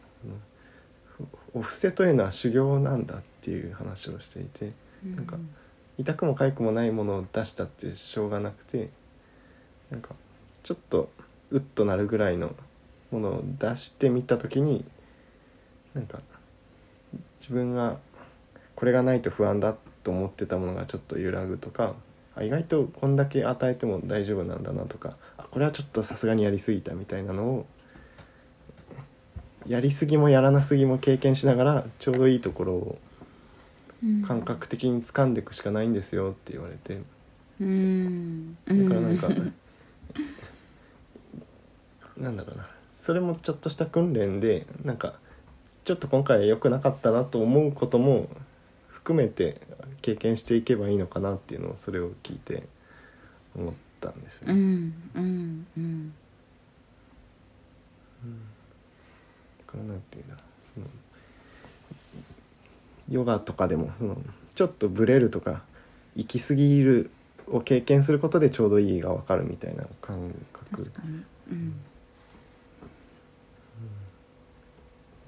[1.55, 5.39] お布施というのは修行なんだっていう話をしていてなんか
[5.99, 8.91] 痛くも痒くもないものを出したってしょうがなくて
[9.91, 10.15] なんか
[10.63, 11.11] ちょっと
[11.51, 12.55] ウッとなるぐらいの
[13.11, 14.85] ものを出してみた時に
[15.95, 16.21] なんか
[17.41, 17.99] 自分が
[18.75, 21.95] これがないと不安だと思ってたものがちょっと揺らぐとか
[22.35, 27.67] あ意外とこんだけ与えても大丈夫なんだなとかあこれはちょっとさすがにやりすぎたみたいなのを
[29.67, 32.99] やりすぎもやらなすぎも経験しながらちょうどいいところを
[34.27, 37.01] 感覚的に掴んでいくしかないんですよって言われて。
[37.61, 38.55] うん。
[38.55, 39.29] だからなんか、
[42.17, 42.69] なんだろうな。
[42.91, 45.15] それもちょっとした訓練でなんか
[45.85, 48.29] ちょっと今回は良くなかったなと思うことも
[48.89, 49.61] 含めて
[50.03, 52.67] 経験していけばいいのかなっていうのをそれを聞いて
[53.55, 54.53] 思ったんですね。
[54.53, 54.95] うん。
[55.15, 55.67] うん。
[55.77, 56.13] うん。
[59.59, 60.43] だからなんていうんだろう。
[60.75, 60.87] その
[63.09, 64.17] ヨガとかでもその
[64.55, 65.63] ちょっとブレるとか
[66.15, 67.11] 行き過ぎる
[67.49, 70.85] を経験することでちょうどいいが分かるみたいな感覚。
[70.85, 71.23] 確かに。
[71.51, 71.55] う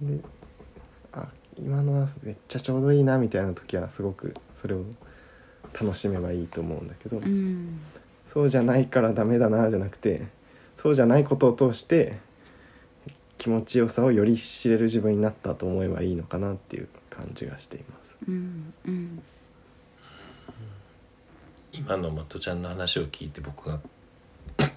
[0.07, 0.17] ん。
[0.19, 0.25] で
[1.13, 1.27] あ
[1.59, 4.85] 今のはめっちゃちょうどいいなみたいな時はすごくそれを
[5.73, 7.81] 楽しめばいいと思うんだけど、うん。
[8.27, 10.27] そうじゃないからダメだなじゃなくて
[10.77, 12.19] そうじゃないことを通して
[13.39, 18.17] 気持ちよさをより知れる自分になったと思えばいいのかなっていう感じがしています。
[18.29, 19.23] うんうん。
[21.73, 23.81] 今のまとちゃんの話を聞いて僕が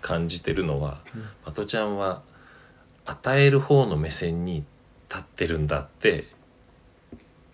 [0.00, 1.00] 感じてるのは、
[1.44, 2.22] まとちゃんは
[3.04, 4.64] 与える方の目線に
[5.08, 6.28] 立ってるんだって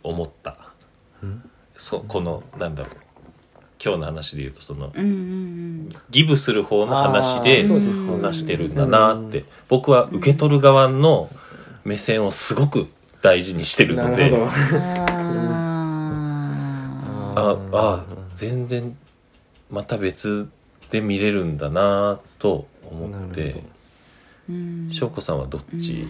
[0.03, 0.57] 思った、
[1.23, 1.51] うん。
[1.77, 2.97] そうこのなんだろう。
[3.83, 11.29] 今日の話で言うとそのうんうんギブする方の話で話してるんだなって僕は受け取る側の
[11.85, 12.89] 目線をすごく
[13.25, 14.29] 大事にしてるので。
[14.31, 14.45] なるほど。
[14.45, 14.51] うん
[17.37, 18.05] あああ
[18.37, 18.97] 全然
[19.69, 20.49] また別
[20.91, 23.63] で見れるんだなと思って。
[24.91, 26.07] 翔子さんはどっち、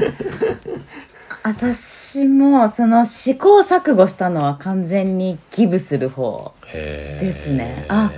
[1.42, 7.86] 私もその試行錯誤したのは完全にギブする方ですね。
[7.88, 8.12] あ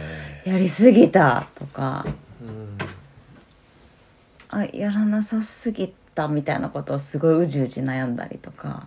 [0.45, 2.05] やりすぎたとか。
[4.51, 8.87] あやらなさすぎたみたいなことをすごいうじうじ悩んだりとか。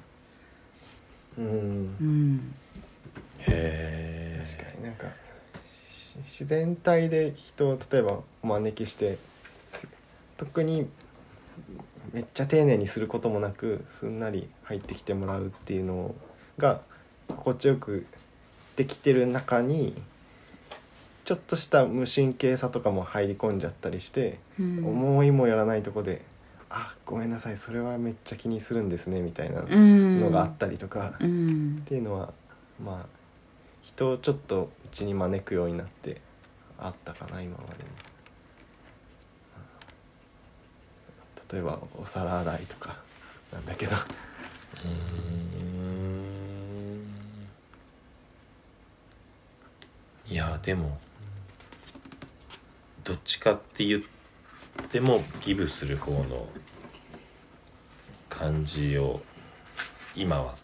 [1.38, 1.96] うん。
[2.00, 2.56] うん。
[3.40, 5.08] へ確かになんか
[5.92, 9.18] し自然体で人を例えばお招きして
[9.54, 9.88] す
[10.38, 10.88] 特に
[12.14, 16.16] めっちゃ丁寧にすることもなくすんなり入ってきてもらうっていうの
[16.58, 16.82] が
[17.28, 18.06] 心地よく
[18.76, 20.02] できてる中に
[21.26, 24.86] ちょっとした無神経さとかも入り込んじゃったりして、うん。
[24.86, 26.22] 思いもよらないとこで
[26.78, 30.20] 「あごめんなさいそれはめっちゃ気にするんですね」みたいなうん。
[30.20, 31.14] のがあったりとか。
[31.22, 31.80] うん。
[31.82, 32.34] っていうのは
[32.84, 33.16] まあ
[33.82, 36.20] 人をちょっとうちに招くようになって
[36.78, 37.90] あったかな今までに
[41.52, 42.98] 例えばお皿洗いとか
[43.54, 43.96] なんだけど。
[43.96, 45.62] ーうー。
[45.62, 47.06] ん
[50.28, 51.00] いやでも
[53.04, 54.02] どっちかって言っ
[54.90, 56.48] てもギブする方の
[58.38, 59.22] 感じを
[60.16, 60.56] 今は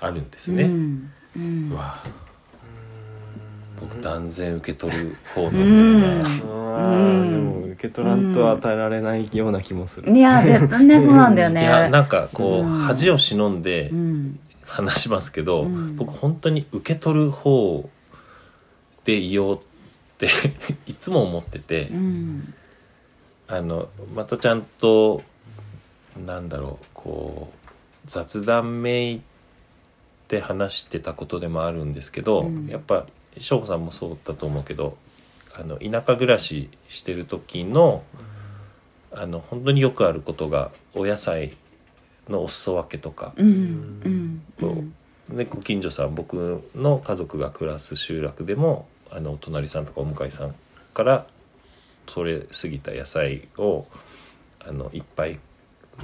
[0.00, 1.10] あるんですね、うん。
[1.36, 1.70] うん。
[1.72, 1.98] うわ
[3.80, 11.62] 僕断然受け取る方なんだよな、あーでも受け取らんと与えられないような気もする、いや絶対ねそうなんだよね。
[11.62, 12.78] いやなんかこう、うん。
[12.82, 14.38] 恥を忍んでうん。
[14.64, 15.96] 話しますけど、うん。
[15.96, 17.88] 僕本当に受け取る方
[19.04, 19.60] でいようっ
[20.18, 20.28] て
[20.86, 22.54] いつも思ってて、うん
[23.48, 25.22] あのまとちゃんと
[26.26, 27.68] なんだろうこう
[28.06, 29.20] 雑談めい
[30.28, 32.66] て話してたことでもあるんですけど、うん。
[32.66, 33.06] やっぱ
[33.38, 34.96] 翔子さんもそうだと思うけど
[35.54, 38.02] あの田舎暮らししてる時の
[39.10, 41.52] あの本当によくあることがお野菜
[42.28, 44.94] のお裾分けとか、うんうん
[45.48, 50.54] ご近所さん僕の家族が暮らす集落でもあのお隣さんとかお向かいさん
[50.92, 51.26] から
[52.12, 53.86] 取れ過ぎた野菜を
[54.60, 55.38] あのいっぱい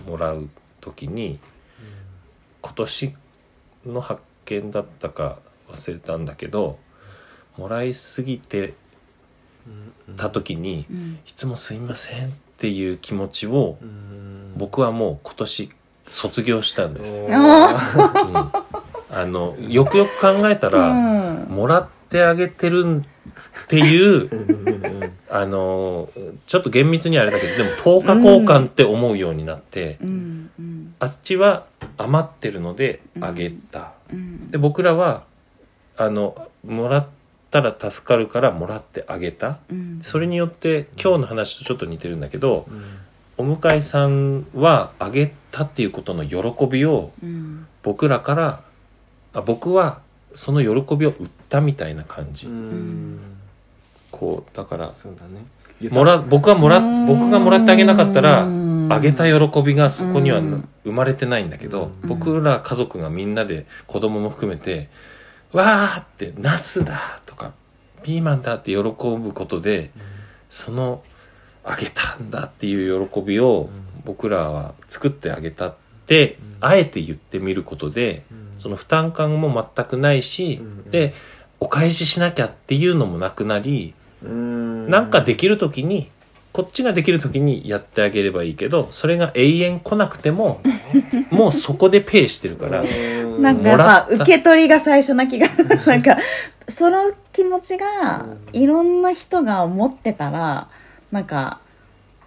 [0.07, 0.49] もらう
[0.81, 1.39] 時に
[2.63, 3.15] 今年
[3.85, 5.39] の発見だったか
[5.71, 6.79] 忘れたんだけど
[7.59, 8.73] もらいすぎて
[10.17, 15.71] た時にうんいつもすいませんっていう気持ちをうん僕はもう今年
[16.07, 17.23] 卒業したんです。
[17.23, 17.29] お
[19.11, 21.55] あのよくよく考えたら、うん。
[21.55, 23.03] もらってあげてる
[23.65, 26.09] っていうあの
[26.47, 30.95] ちょっと厳密にはあれだけどでも10日交換って思うようになって、うんうん。
[30.99, 31.67] あっちは
[31.97, 34.49] 余ってるのであげた、うん。
[34.49, 35.25] で僕らは
[35.97, 37.07] あのもらっ
[37.51, 39.59] たら助かるからもらってあげた。
[39.71, 40.01] うん。
[40.03, 42.85] それによって今日の話とちょっと似てるんだけどうん。
[43.37, 47.67] お向いさんはあげたっていうことの喜びをうん。
[47.83, 48.61] 僕らから
[49.35, 50.01] あ僕は
[50.39, 53.19] その喜びを売ったみたいな感じ、うん。
[54.13, 55.91] こうだからそうだね。
[55.91, 58.89] もら僕はもら僕がもらってあげなかったらうん。
[58.93, 60.69] あげた喜びがそこにはうん。
[60.85, 62.09] 生まれてないんだけどうん。
[62.09, 64.89] 僕ら家族がみんなで子供も含めて
[65.53, 67.53] 「わー!」って「ナスだ!」とか
[68.05, 69.91] 「ピーマンだ!」って喜ぶことで
[70.51, 71.03] その
[71.65, 73.71] あげたんだっていう喜びを
[74.05, 75.75] 僕らは作ってあげたっ
[76.07, 78.23] てあえて言ってみることで
[78.59, 81.15] その負担感も全くないしうんで
[81.61, 84.91] お返ししなきゃっていうのもなくなりうん。
[84.91, 86.11] なんかできる時に
[86.53, 90.61] こっちができる時にやってあげればいいけどそれが永遠来なくても
[91.31, 93.43] もうそこでペイしてるからうん。
[93.43, 95.47] なんかやっぱ受け取りが最初な気が
[95.87, 96.17] なんか
[96.69, 96.99] その
[97.33, 100.69] 気持ちがいろんな人が思ってたら
[101.13, 101.61] なんか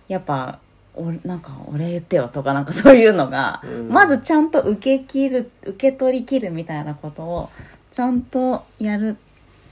[0.08, 0.60] やっぱ
[1.02, 3.90] おなんか俺言ってよとかなんかそういうのが、うん。
[3.90, 7.50] まずちゃんと受け切る受け取り切るみたいなことを
[7.92, 9.18] ちゃんとやる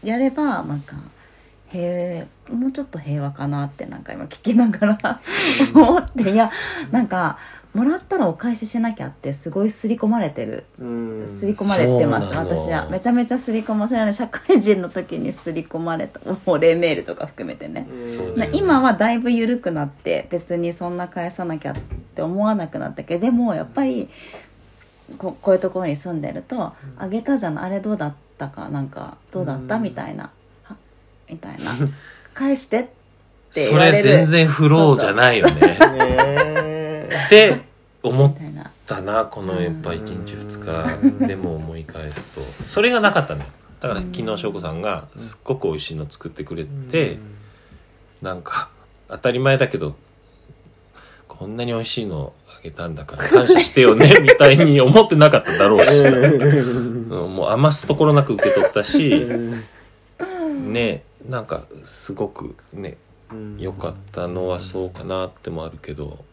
[0.03, 0.95] やればなんか
[1.69, 5.21] 平もうちょっと平和かなってなんか今聞きながら
[5.73, 6.51] 思っていや
[6.91, 7.37] なんか
[7.73, 10.63] もらったらお返ししなきゃってすごい刷り込まれてる。
[10.79, 11.23] うん。
[11.27, 12.89] 刷り込まれてます私は。
[12.89, 16.19] めちゃめちゃ刷り込まれる社会人の時に刷り込まれた。
[16.45, 17.85] お礼メールとか含めてね、
[18.35, 18.49] ね。
[18.53, 21.75] 今はだいぶ緩くなって別にそんな返さなきゃっ
[22.15, 24.09] て思わなくなったけどでもやっぱり
[25.17, 27.59] ここういうところに住んでると「あげたじゃん。
[27.61, 28.69] あれどうだっったか？
[28.69, 29.75] なんかどうだった？
[29.75, 29.83] うん。
[29.83, 30.31] みたいな。
[30.63, 30.75] は？
[31.29, 31.73] みたいな。
[32.33, 32.83] 返してっ
[33.53, 33.97] てそ言われる。
[33.97, 35.59] れ全然フローじゃないよね。
[35.77, 36.68] ね
[37.11, 37.61] えって
[38.03, 38.53] 思っみ
[38.87, 42.41] たいなこのやっぱ1日うん2日でも思い返すと。
[42.63, 43.47] それがなかったのよ。
[43.81, 47.17] だから昨日翔子さんがすっごく美味しいの作ってくれて、
[48.21, 48.69] なんか
[49.07, 49.95] 当たり前だけど
[51.27, 55.91] こんなに美味しいのあげたんだから感謝してよね みたいに思ってなかっただろうし
[57.09, 59.25] もう余すところなく受け取ったし
[60.65, 62.97] ねなんかすごくね
[63.57, 66.25] 良かったのはそうかなってもあるけど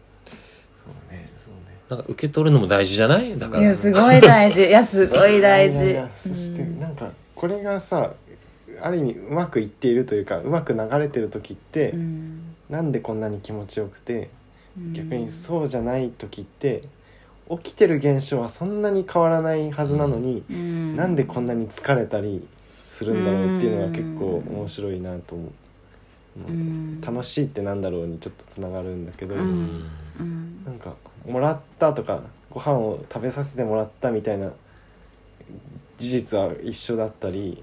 [0.87, 1.29] そうね。
[1.45, 1.77] そうね。
[1.89, 3.39] なんか受け取るのも大事じゃない？
[3.39, 3.63] だから。
[3.63, 4.65] いやすごい大事。
[4.69, 5.79] いやすごい大事。
[5.79, 8.13] いやいやそしてなんかこれがさ
[8.81, 12.41] ある意味うまくいっているというかうまく流れてる時って、うん。
[12.69, 14.29] なんでこんなに気持ちよくて
[14.77, 14.93] うん。
[14.93, 16.83] 逆にそうじゃない時って
[17.49, 22.45] 起きてる現象はそんなに変わらないはずなのに、うんなんでこんなに疲れたり
[22.89, 25.51] するんだろうっていうのが結構うん面白いなと思う。
[26.49, 29.85] うん楽しいってなんだろうにちょっとつながるんだけど、ううんん
[30.19, 30.65] うん。
[30.65, 30.95] なんか
[31.27, 34.53] もらったとかご飯を食べさせてもらったみたいな
[35.99, 37.63] 事実は一緒だったり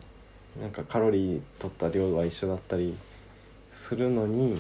[0.60, 2.95] なんかカロリー取った量は一緒だったり
[3.72, 4.60] するのになん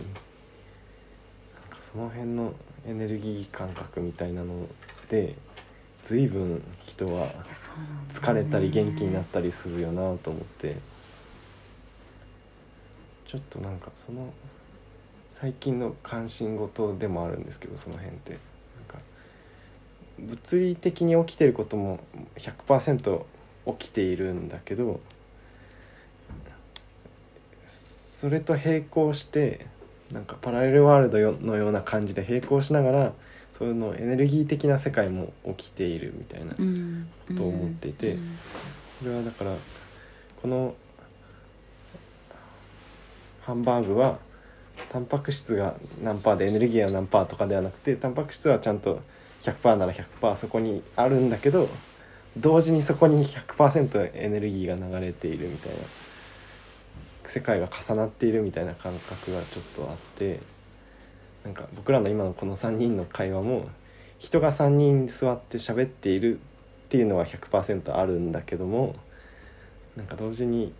[1.69, 2.53] かその辺の
[2.87, 4.67] エネルギー感覚みたいなの
[5.09, 5.35] で
[6.01, 7.29] 随分人は
[8.09, 10.75] 疲れたり元気になったりするよなと思って。
[13.33, 14.31] ちょっとなんかその
[15.43, 18.31] 最近の関心事でもあるんですけどその辺って。
[18.31, 18.39] なん
[18.87, 18.97] か
[20.17, 21.99] 物理的に起きてることも
[22.37, 23.25] 100%
[23.77, 25.01] 起きているんだけど
[27.73, 29.65] それと並行して
[30.13, 33.13] なんかパラレルワールドよのような感じで並行しながら
[33.51, 38.39] そのエネルギー的な世界も起きているみたいなうんと思っていてうん
[39.01, 39.51] これはだから
[40.41, 40.73] この
[43.41, 44.19] ハンバーグは
[44.89, 49.01] タンパク質が何パーでエネルギーは何パーとかではなくてタンパク質はちゃんと
[49.43, 51.67] 100%なら100%そこにあるんだけど
[52.37, 55.77] 同時にそこに100%エネルギーが流れているみたいな
[57.25, 60.39] 世界が重なっているみたいな感覚がちょっとあって
[61.43, 63.67] なんか僕らの今のこの3人の会話も
[64.17, 66.39] 人が3人座って喋っているっ
[66.89, 68.95] ていうのは100%あるんだけども
[69.97, 70.73] なんか同時に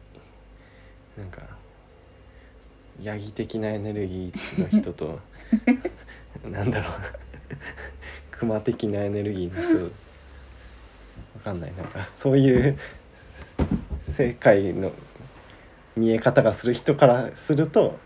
[1.18, 1.42] なんか
[3.02, 5.20] ヤギ的なエネルギーの人と
[6.50, 6.94] なんだろう。
[8.32, 9.84] クマ的なエネルギーの人。
[9.84, 9.90] わ
[11.44, 11.74] かんない。
[11.76, 12.78] なんかそういう
[14.08, 14.92] 世界の
[15.96, 17.98] 見え方がする人からすると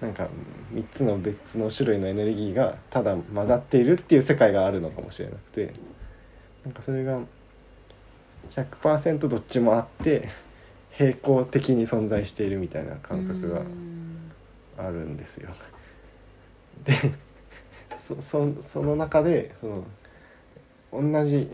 [0.00, 0.28] なんか
[0.74, 5.72] 3つの別の種類のエネルギーがただ混ざっているっていう世界があるのかもしれなくて。
[6.64, 7.20] なんかそれが
[8.54, 10.28] 100%どっちもあって
[10.92, 13.62] 平行的に存在しているみたいな感覚が
[14.86, 15.50] あるんですよ。
[16.84, 16.94] で
[17.90, 21.50] そそその中でその同じ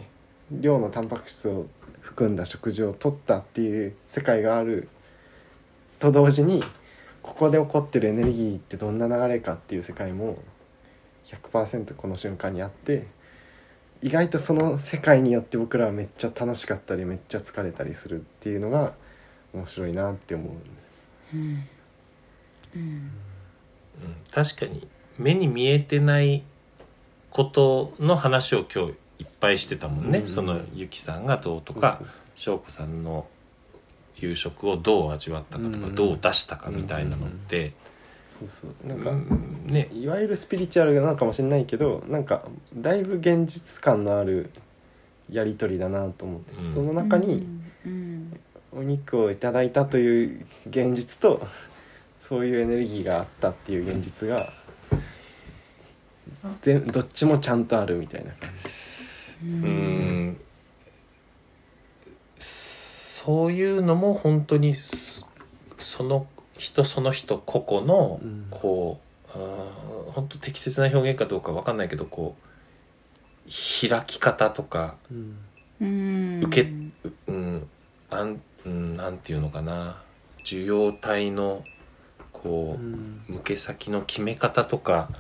[0.50, 1.66] 量のタンパク質を
[2.00, 4.88] 含んだ食事を取ったっていう世界がある
[6.00, 6.62] と同時に
[7.22, 10.38] ここで起こってるエネルギーってどんな流れかっていう世界も
[11.26, 13.06] 100%この瞬間にあって
[14.00, 18.94] 意外とその世界によって僕らはめっちゃ楽しかったりめっちゃ疲れたりするっていうのが
[19.52, 21.36] 面白いなって思う。
[21.36, 21.68] うん
[22.78, 22.84] うん。
[24.04, 24.86] うん確かに
[25.18, 26.44] 目に見えてない
[27.30, 30.28] ことの話を今日いっぱいしてたもんね、うん。
[30.28, 32.00] そのゆきさんがどうとか
[32.36, 33.26] 翔子さんの
[34.16, 35.94] 夕食をどう味わったかとか、うん。
[35.94, 37.72] どう出したかみたいなのって、
[38.38, 38.86] そうそう。
[38.86, 39.66] なんか、うん。
[39.66, 39.88] ね。
[39.92, 42.42] いわゆるスピリチュアルなのかもしれないけどなんか
[42.76, 44.50] だいぶ現実感のある
[45.30, 46.72] やり取りだなと思って、うん。
[46.72, 47.46] その中に
[47.84, 48.40] うん。
[48.70, 51.46] お肉をいただいたという現実と
[52.18, 54.36] そういうエネルギーがあったっていう現実が
[56.62, 59.46] 全どっちもちゃんとあるみたいな感じ。
[59.46, 59.62] うん。
[59.62, 60.40] うん
[62.38, 65.28] そういうのも本当にそ
[65.76, 68.46] その人その人個々のうん。
[68.50, 72.36] こう、あー本当適切な表現かどうかわかんないけどこ
[73.46, 75.38] う開き方とかうん。
[75.80, 76.44] うん。
[76.44, 77.68] 受けううん
[78.10, 80.00] あん、うん、なんていうのかな。
[80.40, 81.62] 受容体の
[82.42, 83.22] こう、うん。
[83.28, 85.10] 向け先の決め方とか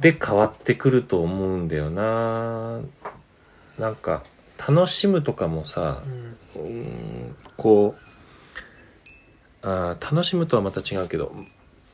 [0.00, 2.80] で変わってくると思うんだよな。
[3.78, 4.22] なんか
[4.58, 6.02] 楽しむとかもさ
[6.56, 7.36] うーん。
[7.56, 11.34] こうあー楽しむとはまた違うけど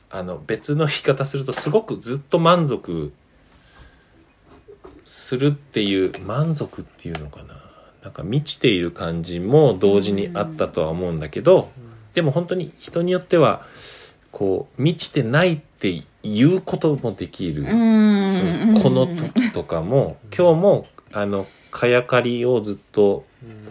[0.09, 3.11] あの別の言い方するとすごくずっと満足
[5.03, 7.61] するっていう満足っていうのかな。
[8.03, 11.71] なんか満ちている感じも同時にあったとは思うんだけど、
[12.13, 13.65] でも本当に人によっては
[14.35, 23.23] こう満ちてないっていうこともできる、うんこの時とかも今日もあのかやかりをずっと,、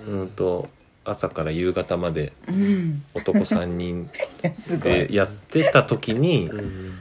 [0.08, 0.70] うん、と
[1.04, 3.02] 朝から夕方までうん。
[3.12, 4.08] 男3人
[4.80, 6.94] でやってた時にうん。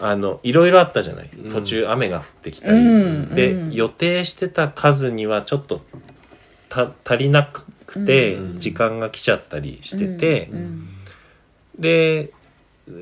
[0.00, 1.30] あのいろいろあったじゃない。
[1.52, 3.72] 途中雨が降ってきたり、うんで、うん。
[3.72, 5.80] 予定してた数にはちょっと
[6.68, 7.44] た足りな
[7.86, 8.60] くて、うん。
[8.60, 10.88] 時間が来ちゃったりしてて、うん。
[11.78, 12.32] で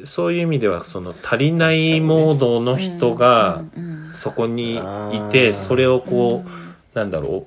[0.05, 4.76] そういう意味ではその足りないモードの人がうんそこに
[5.12, 6.66] いてそれをこう、うん
[6.97, 7.45] なんだろ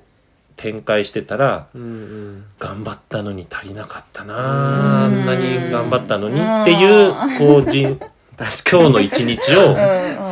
[0.56, 5.22] 展開してたら頑張ったのに足りなかったなあうん。
[5.22, 7.98] んなに頑張ったのにっていうこう人
[8.70, 9.76] 今日の一日を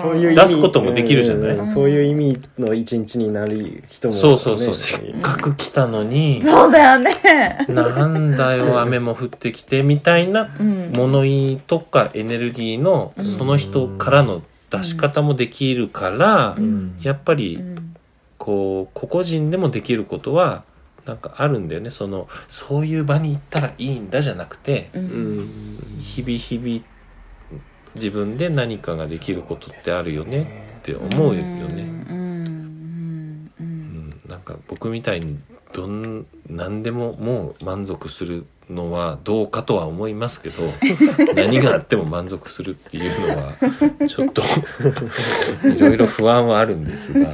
[0.02, 1.56] そういう意味出すこともできるじゃない？
[1.56, 1.66] うん。
[1.66, 6.42] そういう意味の一日になる人も、ね、そうそうそうせっかく来たのに。
[6.42, 7.66] そうだよね。
[7.68, 10.92] なんだよ雨も降ってきてみたいなうん。
[10.92, 16.98] 物言いとかエネルギーのその人からの出し方もできるからうん。
[17.02, 17.94] やっぱりうん。
[18.38, 20.62] こう個々人でもできることは
[21.04, 21.90] なんかあるんだよね。
[21.90, 25.48] そのそういう場に行ったらいいんだじゃなくてううんん。
[26.00, 26.82] 日々日々
[27.94, 31.82] 自分で何かができることってあるよねって思うよね。
[32.10, 35.38] うんうんなんか僕みたいに
[35.72, 40.62] どん何でももう満足するのはどうかとは思いますけど
[41.34, 43.54] 何があっても満足するっていうのは
[44.06, 44.42] ちょっと
[45.66, 47.32] いろいろ不安はあるんですが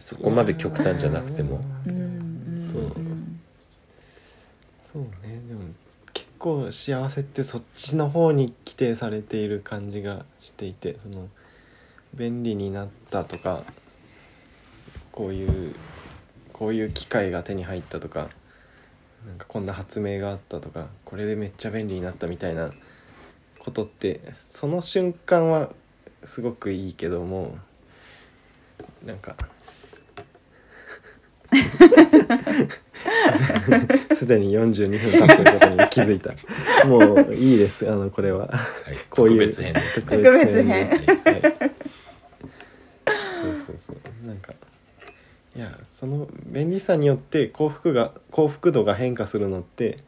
[0.00, 1.62] そこまで極端じゃなくても。
[1.86, 2.12] うんうん
[4.92, 5.60] そうねでも
[6.12, 11.28] 結構幸せってそっちの方に規定されている感じがしていてその
[12.14, 13.62] 便利になったとか
[15.12, 15.76] こういう
[16.52, 18.28] こういう機械が手に入ったとか
[19.24, 22.72] なんかこんな発明があったとかこれでめっちゃ便利になったみたいな
[23.60, 25.70] ことってその瞬間は
[26.24, 27.56] すごくいいけども
[29.06, 29.36] なんか
[34.14, 36.32] すでに42分経ってることに気づいた。
[36.86, 38.46] もういいですあのこれは。
[38.48, 38.56] は
[38.92, 39.50] い、 こういう。
[39.50, 40.68] 特別編です特別編。
[40.68, 41.08] ですはい、
[43.66, 43.96] そうそうそう。
[44.26, 44.54] なんか
[45.54, 49.98] いやその便利さによって幸福が幸福度が変化するのって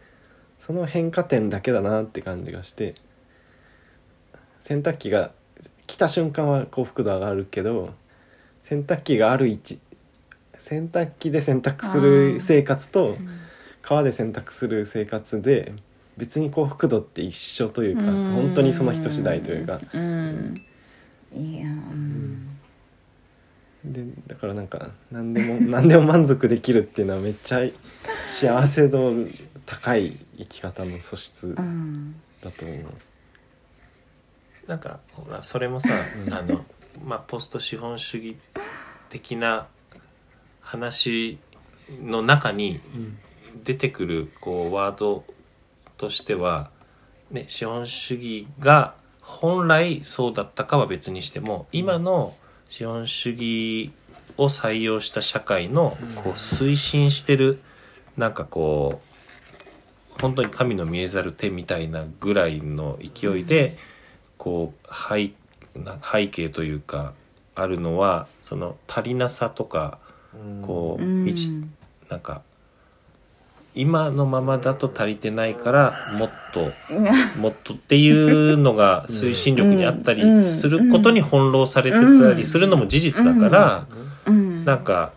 [0.59, 2.95] その変化点だけだなって感じがして
[4.63, 5.33] 洗濯機が
[5.87, 7.93] 来た瞬間は幸福度上がるけど
[8.63, 9.81] 洗濯機がある位置
[10.65, 13.19] 洗濯機で洗濯する生活と
[13.83, 15.75] 川で洗濯する生活で
[16.17, 18.31] 別に幸福度って一緒というかうん。
[18.31, 19.79] 本当にその人次第というか。
[19.93, 20.55] うん。
[21.35, 22.49] いやうん。
[23.85, 27.61] でだからなんか何でも 何でも満足できるっていうのはめっちゃ
[28.29, 29.13] 幸せ度
[29.67, 32.15] 高い生き方の素質うん。
[32.43, 32.79] だと思う。
[34.67, 35.91] なんかほらそれもさ、
[36.33, 36.65] あの
[37.05, 38.37] まあポスト資本主義
[39.11, 39.67] 的な
[40.65, 41.39] 話
[42.03, 42.81] の中に
[43.65, 45.25] 出てくるこうワード
[45.97, 46.71] としては、
[47.31, 52.35] ね、資本主義が本来そうだったかは別にしても今の
[52.69, 53.93] 資本主義
[54.37, 57.61] を採用した社会のこう推進してる
[58.17, 59.01] なんかこ
[60.19, 63.77] う本当に神の見えざる手みたいなぐらいの勢いで
[64.39, 65.33] こう背
[65.79, 67.15] な背景というか
[67.55, 69.99] あるのはその足りなさとか
[70.63, 71.35] こううん。
[72.11, 72.43] なんか
[73.75, 76.71] 今のままだと足りてないからもっと
[77.39, 83.87] もっとっていうのが推進力にあったりすることに翻弄されてたりするのも事実だから
[84.27, 84.65] うん。
[84.65, 85.13] なんか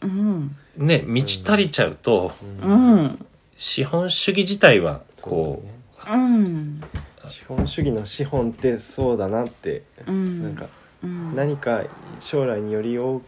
[0.00, 0.56] うん。
[0.76, 2.32] ね満ち足りちゃうと
[2.62, 3.26] うん。
[3.56, 5.62] 資本主義自体はこ
[6.08, 6.82] ううん。
[7.28, 10.42] 資本主義の資本ってそうだなってうん。
[10.42, 10.66] なんか
[11.04, 11.36] うん。
[11.36, 11.82] 何か
[12.20, 13.20] 将来により大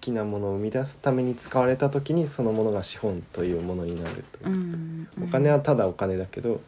[0.00, 4.48] きなものを生み出すために使われた時にそのものが資本というものになるとう。
[4.50, 6.60] んお金はただお金だけど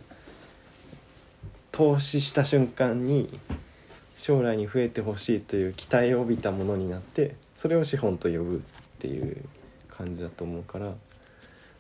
[1.70, 3.39] 投資した瞬間に
[4.18, 8.61] 将来に増えてほしいという期待を帯びたものになってそれを資本と呼ぶっ
[8.99, 9.45] ていう
[9.89, 10.93] 感じだと思うから。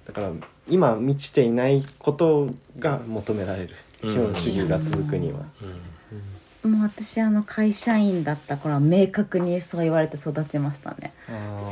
[0.06, 0.32] だから
[0.68, 3.76] 今満ちていないことが求められる。
[4.04, 5.38] 資本主義が続くには。
[5.62, 5.91] うん
[6.64, 11.12] もう私あの会社員だった頃は明確にそう言われて育ちましたね。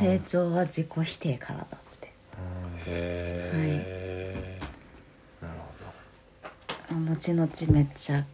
[0.01, 1.67] 成長は自己否定からだっ
[2.01, 2.13] て。
[2.87, 4.59] へ
[5.41, 5.49] な
[7.09, 8.25] る後々めっちゃ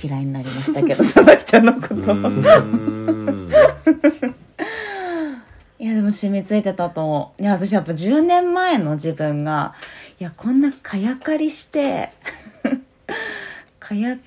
[0.00, 1.94] 嫌いになりましたけど その人のこと。
[1.94, 3.50] ーうーん。
[5.80, 7.42] いやでも染みついてたと思う。
[7.42, 9.74] いや私やっぱ10年前の自分が
[10.20, 12.12] いやこんなかやかりして
[13.80, 14.22] かやか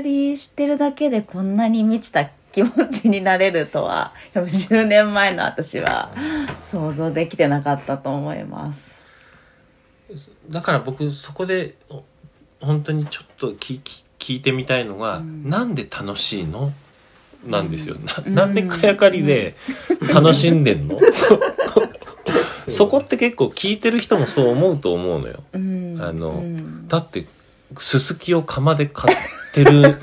[0.00, 6.10] りしてるだけでこんなに満ちた気持ちになれるとはやっぱ10年前の私は
[6.56, 9.04] 想像できてなかったと思います。
[10.48, 12.02] だから僕そこでお
[12.60, 15.48] 本当にちょっと聞き聞いてみたいのが、うん。
[15.48, 16.72] なんで楽しいの？
[17.44, 18.34] なんですよ、うん。
[18.34, 19.54] ななんでかやかりで
[20.12, 20.98] 楽しんでんの、
[22.68, 25.44] そこって結構聞いてる人もそう思うと思うのよ。
[25.52, 25.98] うん。
[26.00, 26.88] あのうん。
[26.88, 27.26] だって
[27.78, 29.98] すすきを釜で買ってる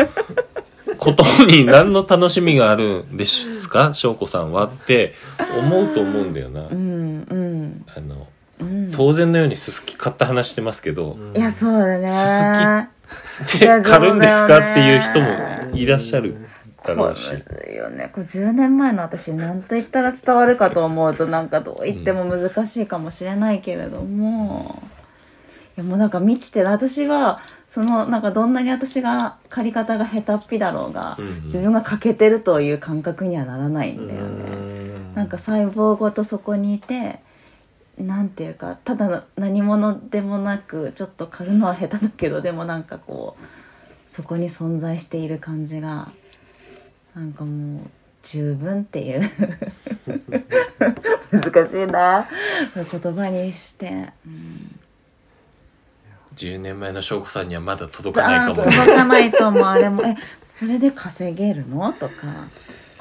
[0.97, 3.93] ことに何の楽しみがあるんですか？
[3.93, 5.15] 翔子さんはって
[5.57, 7.85] 思うと思うんだよな、うんうん。
[7.95, 8.27] あの
[8.59, 8.91] うん。
[8.91, 12.11] 当然のようにすすき買った話してますけど、いやそうだね。
[12.11, 12.27] す
[13.47, 18.09] すでいや買るんですかっていう人もいらっしゃるよね。
[18.11, 24.83] これ10年前の私何と言ったら伝わるかと思うとなんかどう言っても難しいかもしれないけれども、
[25.77, 27.39] いやもうなんか満ちてる私は
[27.73, 31.41] そのなんかどんなに私が借り方が下手っぴだろうが、うんうん。
[31.41, 35.15] 自分が欠けてるという感覚にはならないんだよね。
[35.15, 37.19] なんか細胞ごとそこにいて
[37.97, 43.43] なんていうかただの何者でもなくちょっと狩るのは下手だけどでもなんかこう
[44.07, 46.11] そこに存在している感じが
[47.15, 47.89] なんかもう
[48.21, 49.31] 十分っていう。
[51.33, 52.27] 難しいな。
[52.75, 54.79] 言葉にして、うん、
[56.35, 58.61] 10年前の翔子さんにはまだ届かないかも。
[58.61, 59.63] あー届かないと思う。
[59.63, 61.93] あれもえそれで稼げるの？
[61.93, 62.13] とか。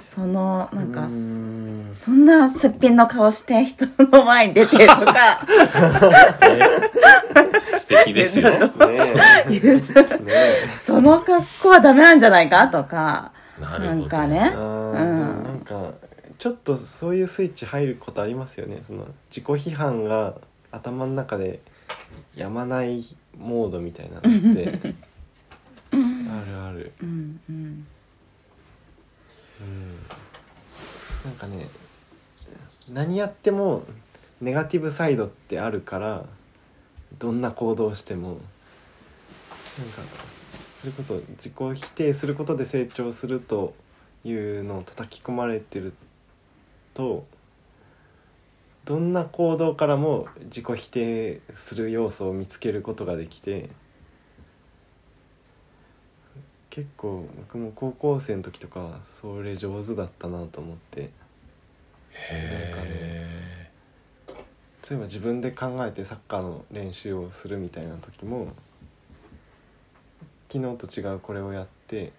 [0.02, 1.42] そのなんかす
[1.92, 5.46] そんなすっぴんの顔して人の前に出てるとか。
[7.58, 8.50] 素敵ですよ。
[8.50, 8.68] ね。
[10.74, 12.68] その格好はダメなんじゃないか？
[12.68, 13.32] とか。
[13.58, 14.52] なんかね。
[14.54, 14.92] うん。
[15.44, 15.92] なんか
[16.38, 18.82] ちょっとそういうスイッチ入ることありますよね。
[18.86, 20.34] その自己批判が
[20.72, 21.60] 頭の中で
[22.36, 23.06] やまない
[23.38, 24.78] モードみたいなのって
[25.92, 26.92] あるある。
[27.02, 27.86] うんうん
[29.60, 29.96] うん。
[31.24, 31.68] なんかね
[32.88, 33.84] 何やっても
[34.40, 36.24] ネガティブサイドってあるから
[37.18, 38.42] どんな行動してもなんか
[40.80, 43.74] それこそ自己否定することで成長すると
[44.24, 45.92] いうのを叩き込まれてる
[46.94, 47.24] と
[48.84, 53.70] どんな行動からも自己否定する要素を見つけることができて
[56.70, 61.10] 結構僕も高校生の時とかそれ上手だったなと思って。
[62.14, 63.70] へ
[64.88, 68.48] 例えば自分で考えてサッカーの練習をするみたいな時も
[70.48, 72.12] 昨日と違うこれをやって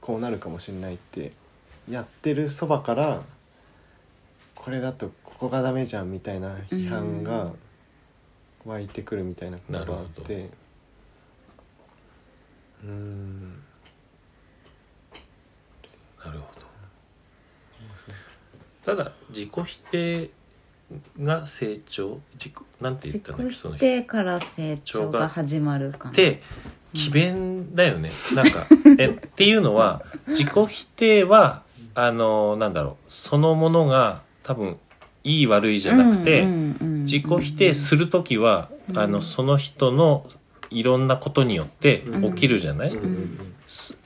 [0.00, 1.32] こうなるかもしれないって
[1.88, 3.22] やってるそばから
[4.66, 7.52] これだとここがダメじゃんみたいな批判が
[8.64, 10.50] 湧いてくるみたいなことがあって。
[12.82, 13.62] うん。
[15.14, 15.18] え
[16.24, 16.66] なるほど。
[18.84, 20.30] ただ自己否定
[21.22, 22.20] が成長？
[22.34, 23.54] 自己なんて言自ったんだっけ？
[23.54, 23.86] 己その人。
[23.86, 26.10] 否定から成長が始まるかな。
[26.10, 26.42] って
[26.92, 28.66] 詭弁だよね、なんか
[28.98, 31.62] えっていうのは自己否定は
[31.94, 33.12] あのなんだろう。
[33.12, 34.76] そのものが多分
[35.24, 38.98] いい悪いじゃなくて、自己否定する時は、うん。
[38.98, 40.24] あのその人の
[40.70, 42.92] いろんなことによって起きるじゃない、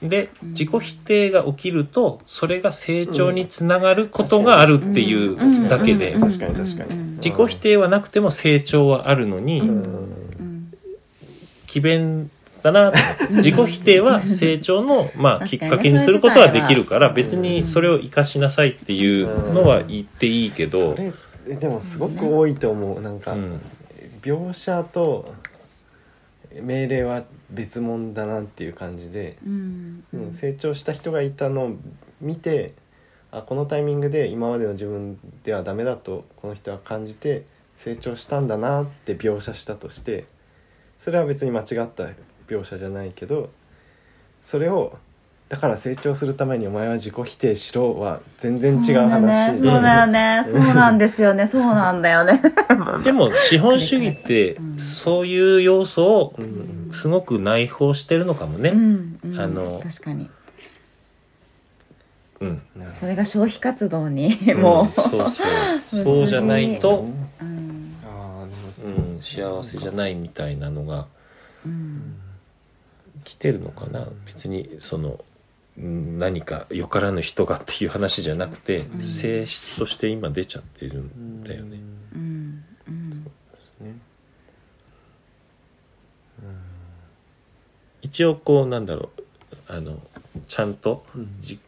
[0.02, 6.12] で自己否定が起きるとそれが成長につながることがあるっていうだけで。
[6.18, 7.10] 確かに確かに。
[7.16, 9.60] 自己否定はなくても成長はあるのに
[11.66, 12.30] 詭弁
[12.62, 12.98] だなと。
[13.34, 20.94] 自己否定は成長の、 まあ、きっ確かけにすることはできるから別にそれを生かしなさいっていうのは言っていいけど。
[20.94, 21.12] それ
[21.48, 23.00] えでもすごく多いと思う。
[23.00, 23.60] なんか、うん。
[24.22, 25.32] 描写と
[26.60, 30.04] 命令は別物だなっていう感じで、うん。
[30.12, 31.76] ううんん成長した人がいたのを
[32.20, 32.74] 見て
[33.32, 37.44] あこのタイミングで今までの自分ではダメだとこの人は感じて
[37.76, 40.26] 成長したんだなって描写したとして
[40.98, 42.08] それは別に間違った
[42.50, 43.50] 描写じゃないけど
[44.42, 44.98] それを
[45.50, 49.58] だから成長するためにお前は自己否定しろは全然違う話。
[49.58, 50.64] そうだよねそうだよね。
[50.64, 51.46] そうなんですよね。
[51.48, 52.40] そうなんだよね。
[53.02, 58.70] でも資本主義ってうんそういう要素をうんすごく内包してるのかもね。
[58.70, 59.18] うん。
[59.24, 59.40] うん。
[59.40, 60.30] あの確かに。
[62.38, 66.04] うん、それが消費活動にもそうそう。
[66.04, 67.04] そうじゃないと、どう、
[67.42, 67.96] うん。
[68.06, 71.06] ああでもそううん、幸せじゃないみたいなのが
[71.66, 72.19] うん
[73.24, 74.06] 来てるのかな？
[74.26, 75.24] 別にその
[75.78, 81.78] うん何かよからぬ人がっていう話じゃなくて、性質として今出ちゃってるんだよね。
[82.14, 82.64] うん。
[82.88, 83.24] うん。
[83.80, 83.94] ね。
[88.02, 89.22] 一応こうなんだろう
[89.68, 89.98] あの
[90.48, 91.36] ちゃんとうん。
[91.40, 91.58] じ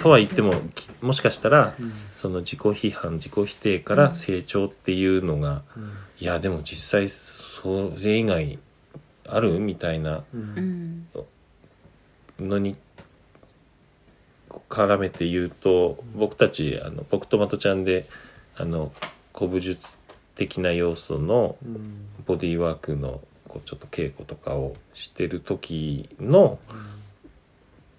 [0.00, 1.92] とは言ってもきもしかしたらうん。
[2.14, 5.92] その自己批判自己否定から成長っていうのが、うん。
[6.18, 8.58] いやでも実際それ以外
[9.28, 9.58] ある？
[9.58, 10.24] みたいな。
[10.34, 11.06] うん。
[12.38, 12.48] うん。
[12.48, 12.76] のに
[14.68, 18.06] 絡めて言うと僕たちあの僕とまとちゃんで
[18.56, 18.92] あの
[19.34, 19.96] 古武術
[20.34, 22.06] 的な要素のうん。
[22.26, 26.58] ボディーワークのこうちょっと稽古とかをしてる時の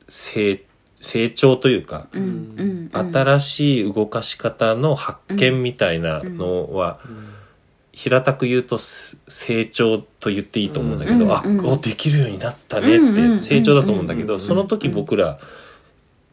[0.08, 0.64] 成
[1.00, 2.24] 成長というか、うん。
[2.24, 2.90] うん。
[2.92, 3.14] うん。
[3.14, 7.37] 新しい動かし方の発見みたいなのは、うん
[7.98, 15.40] 平たく言うとす成長と言っていいと思うんだけど、あ、うんうんおできるようになったねうんうんって成長だと思うんだけど、うんその時僕ら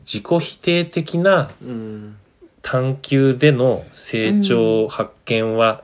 [0.00, 2.16] 自己否定的なうん。
[2.64, 5.82] 探求での成長発見は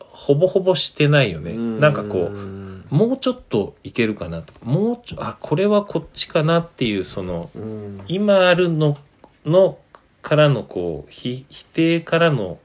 [0.00, 1.52] ほぼほぼしてないよね。
[1.52, 4.52] なんかこう、うんもうちょっといけるかなと。
[4.52, 8.00] か、もうちょ、あ、これはこっちかなっていう、その、うん。
[8.06, 8.96] 今あるの、
[9.44, 9.78] の、
[10.22, 12.58] からのこう、ひ否定からの、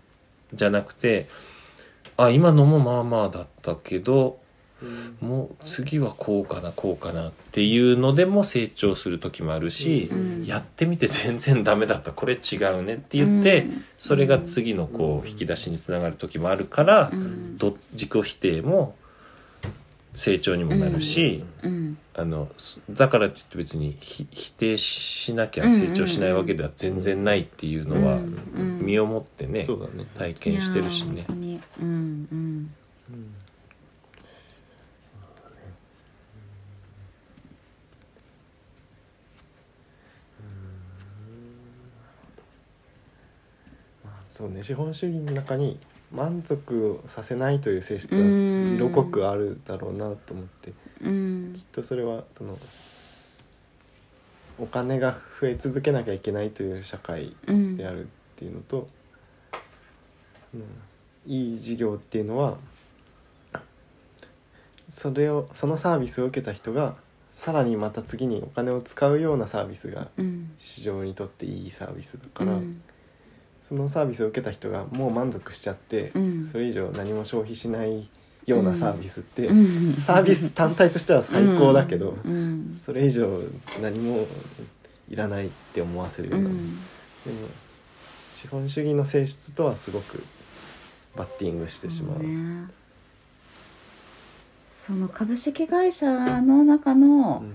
[0.54, 1.28] じゃなくて、
[2.26, 4.40] あ、今のもまあまあだったけど、
[5.20, 10.46] もう次はこうかな、こうかなっていうのでも成長する時もあるし、うん。
[10.46, 13.86] やってみて全然ダメだった、これ違うねって言って、うん。
[13.98, 17.58] それが次のこう、引き出しにつながる時もあるから、うん。
[17.58, 18.96] ど自己否定も
[20.16, 21.98] 成長にもなるし、うん。
[22.14, 30.06] あのすだからといって別にひ否定しなきゃ成長しないわけでは全然ないっていうのはうん身をもってねそうだね。
[30.18, 31.14] 体験してるしね。
[31.14, 31.88] いやー本当にうん。
[32.32, 32.72] うん。
[44.04, 45.78] まあそうね資本主義の中に
[46.12, 48.76] 満足させないという性質はうん。
[48.76, 50.74] 色濃くあるだろうなと思って。
[51.02, 51.54] うん。
[51.56, 52.58] きっとそれはその
[54.58, 57.78] お金が増え続けなきゃいけないという社会うん。
[57.78, 58.88] であるっていうのと、
[60.54, 60.64] うん、
[61.32, 62.58] いい事業っていうのは
[64.90, 66.96] それをそのサービスを受けた人が
[67.30, 70.52] さらにまた次にお金を使うようなサービスがうん。
[70.58, 72.82] 市場にとっていいサービスだから、うん
[73.70, 76.44] そのサービスを受けた人がもう満足しちゃって、うん。
[76.44, 78.10] それ以上何も消費しない
[78.48, 79.94] ようなサービスって、うん。
[79.94, 82.76] サービス単体としては最高だけど、うん。
[82.76, 83.30] それ以上
[83.80, 84.26] 何も
[85.08, 86.58] いらないって思わせるような、うん。
[86.58, 87.48] でも
[88.36, 90.24] 資本主義の性質とはすごく
[91.16, 92.20] バッティングしてしまう。
[94.68, 97.54] その株式会社の中のうん。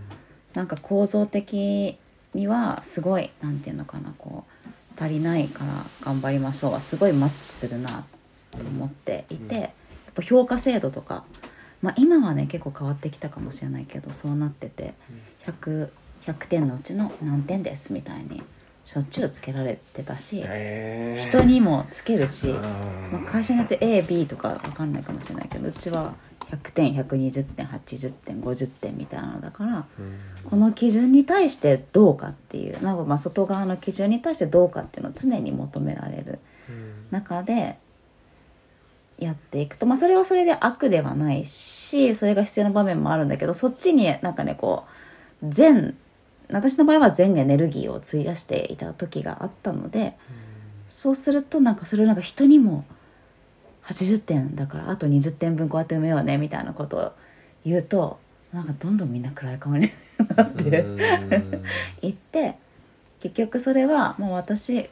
[0.54, 1.98] なんか構造的
[2.32, 4.68] にはすごいなんていうのかなこう
[4.99, 5.72] 足りないから
[6.03, 8.05] 頑張りましょうはすごいマッチするな
[8.51, 9.61] と思っていて、うん。
[9.61, 9.70] やっ
[10.14, 11.24] ぱ評価制度とか、
[11.82, 14.95] まあ、今はね結構変わってきたかもしれないけどそうなってて
[15.47, 15.88] 100,
[16.26, 18.42] 100点のうちの何点ですみたいに
[18.86, 21.28] しょっちゅうつけられてたし、へー。
[21.28, 22.51] 人にもつけるし。
[22.51, 22.55] あ
[23.12, 26.14] まあ、ー会社によって AB とかわかんないかもしれないけどうちは
[26.51, 30.18] 100点120点80点50点みたいなのだからうん。
[30.45, 36.38] この基準に対してどうかっていうなんかまあ外側の基準に対してどうかっていうのを常に求められる
[36.68, 37.07] うん。
[37.11, 37.78] 中で
[39.18, 44.84] やっていくとまあそれはそれで悪ではないしそれが必要な場面もあるんだけどそっちになんかねこ
[45.42, 45.97] う全
[46.51, 50.14] 私の場合は全エネルギーを費やしていた時があったので
[50.88, 52.84] そうするとなんかそれをなんか人にも
[53.87, 57.12] 80点だからあと20点分こうやって埋めようねみたいなことを
[57.64, 58.18] 言うと
[58.53, 59.91] なんかどんどんみんな暗い顔に
[60.37, 61.64] なってうん。
[62.03, 62.55] いって
[63.20, 64.89] 結局それはもう私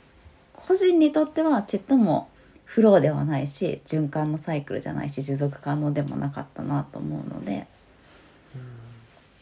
[0.54, 2.28] 個人にとってはちっとも
[2.64, 7.66] フローではないし循環のサイクルじゃないし持続可能でもなかったなと思うので、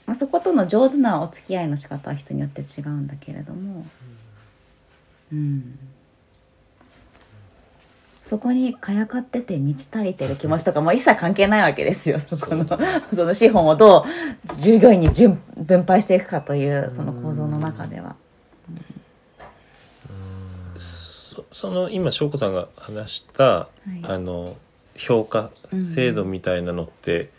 [0.07, 3.87] まあ、そことの上手なお付き合いの仕方は人によって違うんだけれども
[5.33, 5.79] うん
[8.31, 12.21] そこにかやかってて満ち足りてる気持ちとかも一切関係ないわけですよ。
[12.21, 12.65] そこの
[13.13, 18.15] その資本をどう従業員に順分配していくかというその構造の中では。
[20.77, 23.67] そその今翔子さんが話した、
[24.01, 24.05] い。
[24.05, 24.57] あの
[24.95, 25.51] 評価
[25.83, 27.31] 制度みたいなのって、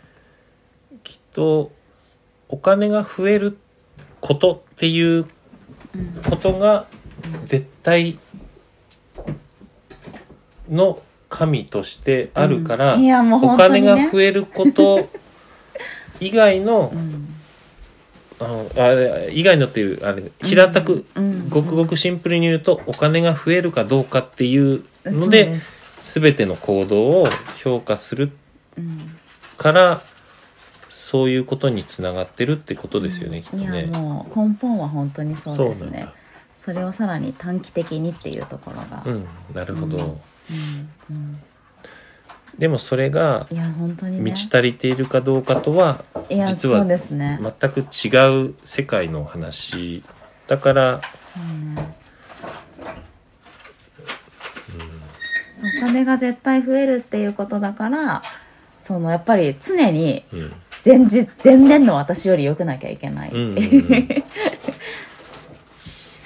[1.04, 1.72] きっと
[2.50, 3.56] お金が増える
[4.20, 5.24] ことっていう
[6.28, 6.84] ことが
[7.46, 8.18] 絶対
[10.72, 13.02] の神としてあるから、うん。
[13.02, 13.88] いやもうお本当にね。
[13.88, 15.08] 金が増えること
[16.20, 17.28] 以外のうん。
[18.40, 21.48] あのあれ以外のっていうあれ平たく、うん。
[21.48, 25.82] ごくごくシンプルに言うとお金が増えるかどうかっていうのそうでです。
[26.20, 27.28] 全ての行動を
[27.62, 28.32] 評価する
[28.76, 29.16] うん。
[29.56, 30.00] から
[30.88, 33.98] そういうことにつながってるってことですよね、きっといねや。
[33.98, 35.86] もう根本は本当にそうですね。
[35.86, 36.12] そうなんだ。
[36.54, 40.20] それをさらに短期的にっていうところが、うん、なるほど、
[41.10, 41.42] うんうん。
[42.58, 44.22] でもそれがいや本当にね。
[44.22, 46.98] 満ち足りているかどうかとは実は全
[47.70, 50.02] く違う世界の話
[50.48, 51.00] だから。
[51.00, 52.02] そうね
[55.78, 58.20] お金が絶対増えるっていうことだから
[58.80, 60.52] そのやっぱり常にうん。
[60.84, 64.08] 前日前年の私より良くなきゃいけない、うんうんうん。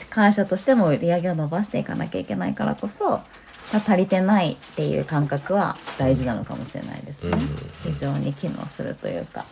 [0.09, 3.21] 会社としても売り上げを伸ばしていかなきゃいけないからこそ
[3.73, 7.37] まあ足りてないっていう感覚は大事なのかもしれないですね、
[7.85, 9.45] 非常に機能するというか。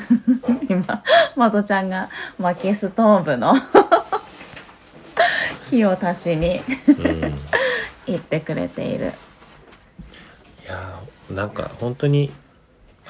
[0.68, 1.02] 今
[1.36, 2.08] まどちゃんが
[2.38, 3.54] 薪ストーブの
[5.70, 7.34] 火を足しにうん。
[8.06, 9.06] 言ってくれている。
[9.06, 9.08] い
[10.66, 12.30] やーなんか本当に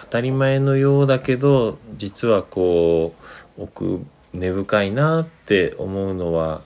[0.00, 3.14] 当たり前のようだけど実はこ
[3.58, 6.62] う奥根深いなって思うのは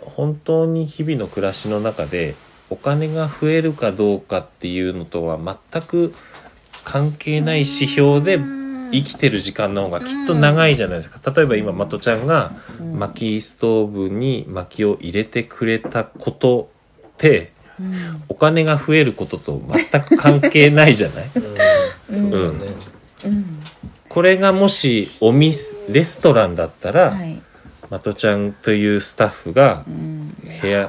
[0.00, 2.34] 本当に日々の暮らしの中で
[2.70, 5.38] お金が増えるかどうかっていうのとは
[5.72, 6.14] 全く
[6.84, 8.38] 関係ない指標で
[8.92, 11.20] 生きてる時間の方がきっと長いじゃないですか。
[11.32, 12.52] 例えば今まとちゃんが
[12.94, 16.70] 薪ストーブに薪を入れてくれたこと
[17.06, 18.24] ってうん。
[18.28, 19.60] お金が増えることと
[19.92, 21.24] 全く関係ないじゃない？
[22.10, 22.30] うん。
[22.30, 22.72] そうだね。
[23.26, 23.62] うん。
[24.08, 27.42] これがもしお店レストランだったら、はい。
[27.90, 30.34] まとちゃんというスタッフがうん。
[30.62, 30.88] 部屋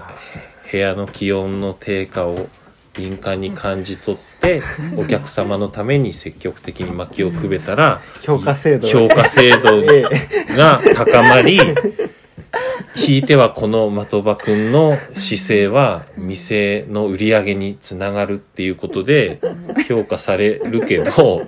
[0.71, 2.47] 部屋の気温の低下を
[2.93, 4.61] 敏感に感じ取って
[4.97, 8.87] お客様のために積極的に薪をくべたら評価制度。
[8.87, 10.03] 評価制度 え
[10.55, 11.59] が高まり
[12.95, 19.39] ひいてはこの的場くんの姿勢は店の売り上げにつながるっていうことで
[19.87, 21.47] 評価されるけど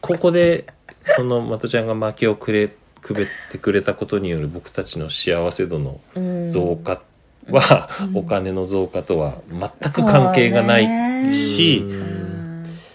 [0.00, 0.66] ここで
[1.04, 7.00] その的ちゃんが薪をくれくべってくれたことによる僕たちの幸せ度のうん増加
[7.50, 11.84] はお金の増加とは全く関係がないし、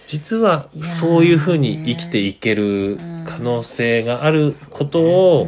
[0.06, 5.48] 実はそういうふうに生きていける可能性があることを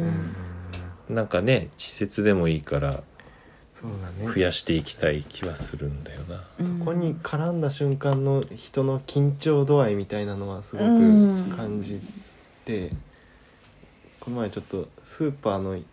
[1.08, 3.04] なんかね稚拙でもいいから
[4.34, 6.26] 増やしていきたい気はするんだよな。
[6.26, 11.54] そこに絡んだ瞬間の人の緊張度合いみたいなのはすごくうん。
[11.56, 12.02] 感じ
[12.66, 12.90] て、
[14.20, 15.86] この前ちょっとスーパーのい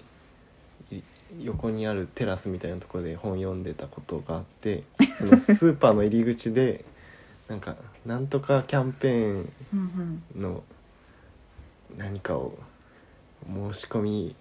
[1.41, 4.85] 横にあるテラスみたいなところで本読んでたことがあって
[5.17, 6.85] そのスーパーの入り口で
[7.49, 10.63] なんかなんとかキャンペーンうんの
[11.97, 12.59] 何かを
[13.47, 14.37] 申し込み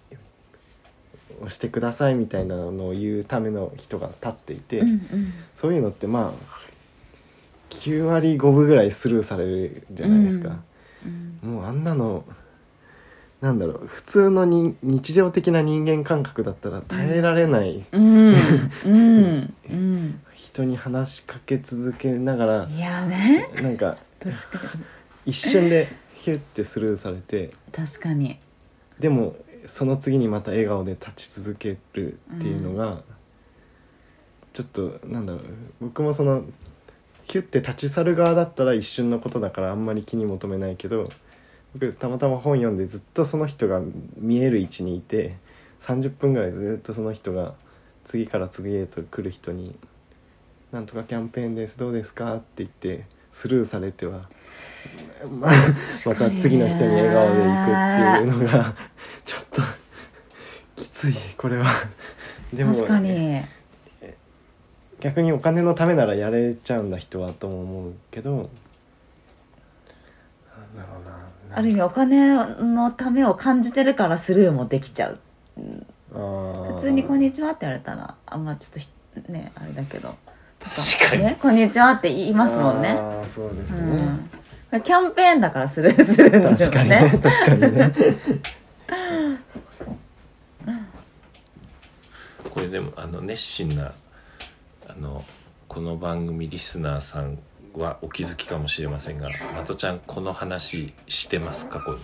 [1.40, 5.32] をしてくださいみたいなのを言うための人が立っていて、うんうん。
[5.54, 6.56] そういうのってまあ
[7.70, 10.60] 9割5分ぐらいスルーされるじゃないですか、
[11.04, 11.08] う
[11.46, 11.52] ん。
[11.52, 12.24] もうあんなの
[13.40, 18.34] なんだろう普通のに日常的な人間感覚だったら耐えられない、うん。
[18.84, 19.54] うん。
[19.70, 20.20] うん。
[20.34, 23.50] 人に話しかけ続けながらいやね。
[23.62, 24.84] なんか確かに。
[25.26, 27.50] 一瞬で ヒュッてスルーされて。
[27.72, 28.38] 確かに。
[28.98, 33.02] でもその次にまた笑顔で立ち続けるっていうのが、
[34.54, 35.42] ちょっとなんだろう
[35.80, 36.44] 僕もその
[37.24, 41.08] ヒュッて立ち去る側だったら一瞬のことだからあんまり気に求めないけど
[41.78, 43.80] 僕たまたま本読んでずっとその人が
[44.16, 45.36] 見える位置にいて
[45.80, 47.54] 30分ぐらいずっとその人が
[48.04, 49.76] 次から次へと来る人に
[50.72, 54.30] 「なんとかキャンペーンですどうですか?」って言ってスルーされては、
[55.30, 57.84] また次の人に笑顔で行くっ
[58.16, 58.74] ていうのが
[59.26, 59.62] ちょっと
[60.76, 61.66] きついこれは。
[62.54, 63.42] でも確かに
[65.00, 68.48] 逆にお金のためならやれちゃうんだ人はとも思うけどなんだ
[70.82, 71.25] ろうな
[71.56, 75.18] ある意味お金のためを感じてるからスルーもできちゃう。
[76.12, 78.90] 普通に「こんにちは」って言われたらあんまちょっとひ
[79.32, 80.14] ねあれだけど。
[80.60, 81.24] 確かに。
[81.24, 82.94] ね「こんにちは」って言いますもんね。
[83.24, 84.02] そうですね、
[84.70, 84.82] うん。
[84.82, 87.18] キャンペーンだからスルーするんです確よね。
[87.22, 87.92] 確かにね。
[92.52, 93.94] これでもあの熱心な
[94.86, 95.24] あの
[95.68, 97.38] この番組リスナーさん
[97.78, 101.98] はお気づきかもしれませんがまとちゃんこの話してます過去に？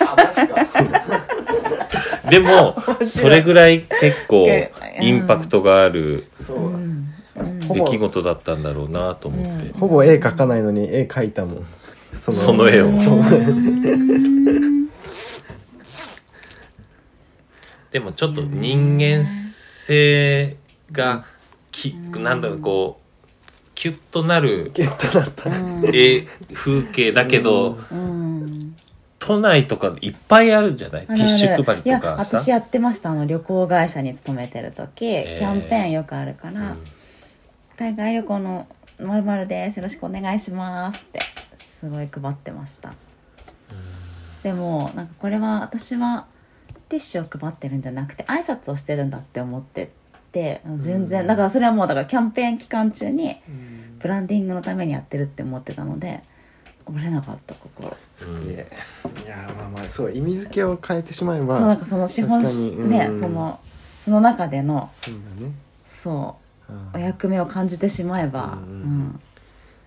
[0.00, 0.66] あマジか。
[2.30, 6.58] でもそれぐらい結構うんインパクトがあるそう。
[6.58, 6.74] う、ん。
[6.74, 7.00] うん
[7.66, 9.78] ほぼ出来事だったんだろうなと思って、うん。
[9.78, 11.66] ほぼ絵描かないのに絵描いたもん。
[12.12, 12.96] そその絵を。
[12.98, 13.22] そう
[17.92, 20.56] でもちょっと人間性
[20.92, 21.24] が
[21.70, 22.99] き、なんだろうこう
[23.80, 25.48] キュッとなるゲットだった。
[25.90, 28.76] 絵風景だけど、うん。
[29.18, 31.06] 都内とかいっぱいあるんじゃない？
[31.06, 32.40] ティッシュ配りいやとかさ。
[32.40, 35.38] 私やってましたあの旅行会社に勤めてる時、ー。
[35.38, 36.76] キャンペーンよくあるから、
[37.78, 38.66] 海外旅行の
[38.98, 39.78] まるです。
[39.78, 41.20] よろしくお願いしますって
[41.56, 42.92] すごい配ってました、
[44.42, 46.26] でもなんかこれは私は
[46.90, 49.90] ティッシュを配ってるんじゃなくて挨拶をしてるんだって思って
[50.32, 53.36] て全然だからそれはもうだからキャンペーン期間中に
[53.98, 56.22] ブランディングのためにやってるって思ってたので
[56.86, 58.66] 折れなかった心すげえ。
[59.24, 62.42] いやまあまあそう意味付けを変えてしまえばそうなんかその資本
[62.88, 63.20] ねうん。
[63.20, 63.60] その
[63.98, 65.52] その中でのそうだね。
[65.84, 66.36] そ
[66.68, 67.00] ううん。
[67.00, 68.60] お役目を感じてしまえば、うん。
[68.60, 69.20] うん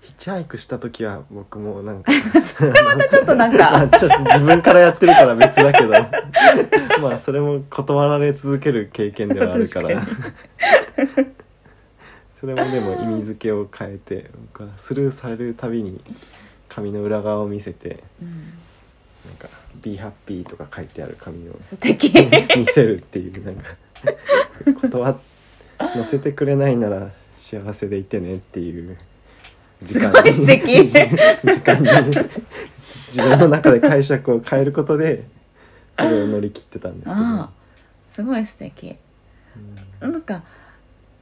[0.04, 2.12] ヒッチハイクした時は僕もなんか
[2.44, 5.94] それまたちょっとなんま あかちょっと自分からやってるから別だけど。
[7.02, 10.02] まあそれも断られ続ける経験ではあるから。
[10.02, 11.34] 確
[12.40, 16.02] それもでも意味付けを変えて僕はスルーされるたびに
[16.68, 18.30] 紙の裏側を見せてうん。
[19.26, 19.48] なんか
[19.82, 22.12] 「Be happy」とか書いてある紙を素敵。
[22.58, 23.72] 見せるっていうなんか
[24.82, 25.18] 断っ
[25.96, 28.98] 載せてくれないなら幸せでいてねっていう。
[28.98, 29.13] 時
[29.84, 30.88] すごい素敵。
[30.90, 31.00] 時
[31.62, 31.84] 間。
[31.84, 31.90] に
[33.10, 35.26] 自分の中で解釈を変えることで
[35.98, 37.50] それを乗り切ってたんですけど。
[38.08, 38.96] すごい素敵。
[40.00, 40.42] なんか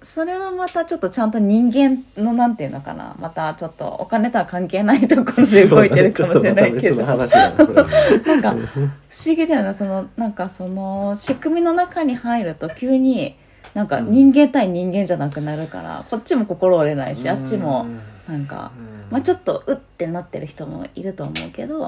[0.01, 3.15] それはまたちょっとちゃんと人間のなんていうのかな。
[3.19, 7.03] またちょっとお金とは関係ないところで動いてるかもしれないけど。
[7.03, 9.73] なんか不思議だよね。
[9.73, 13.35] そのなんかその仕組みの中に入ると急に
[13.73, 17.85] なんか人間対人間じゃなくなるからこっちも心折れないしあっちも
[18.31, 18.71] なんか、
[19.09, 21.85] まあ、ちょっとうってなってる人もいると思うけどな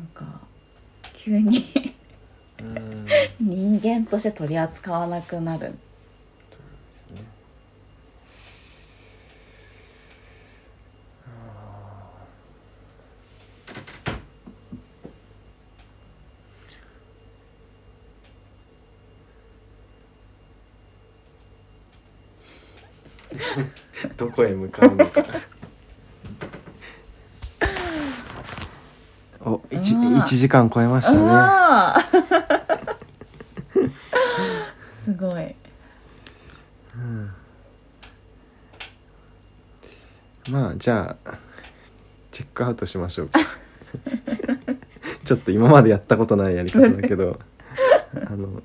[0.00, 0.40] んか
[1.12, 1.66] 急に
[3.40, 5.74] 人間として取り扱わなくなる
[24.16, 25.24] どこへ向かうのか。
[29.40, 32.24] お一一時間超えましたね。
[34.80, 35.54] すごい。
[40.50, 41.36] まあじゃあ
[42.30, 43.40] チェックアウトしましょうか。
[45.24, 47.38] ちょっと今までやったことないやり方だけど。
[48.14, 48.62] あの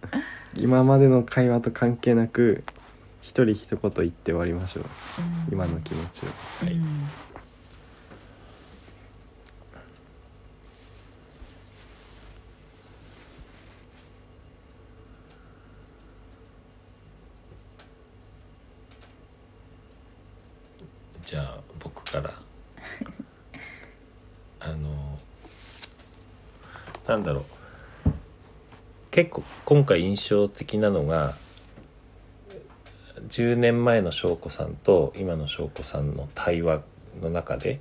[0.55, 2.63] 今までの会話と関係なく
[3.21, 4.85] 一人一言言って終わりましょう。
[5.51, 6.29] 今の気持ちを。
[6.65, 6.73] はい。
[6.73, 6.83] うん。
[21.25, 22.33] じゃあ僕から。
[24.61, 25.19] あの
[27.07, 27.43] なんだろう。
[29.11, 31.35] 結構今回印象的なのが
[33.29, 36.81] 10年前の翔子さんと今の翔子さんの対話
[37.21, 37.79] の中で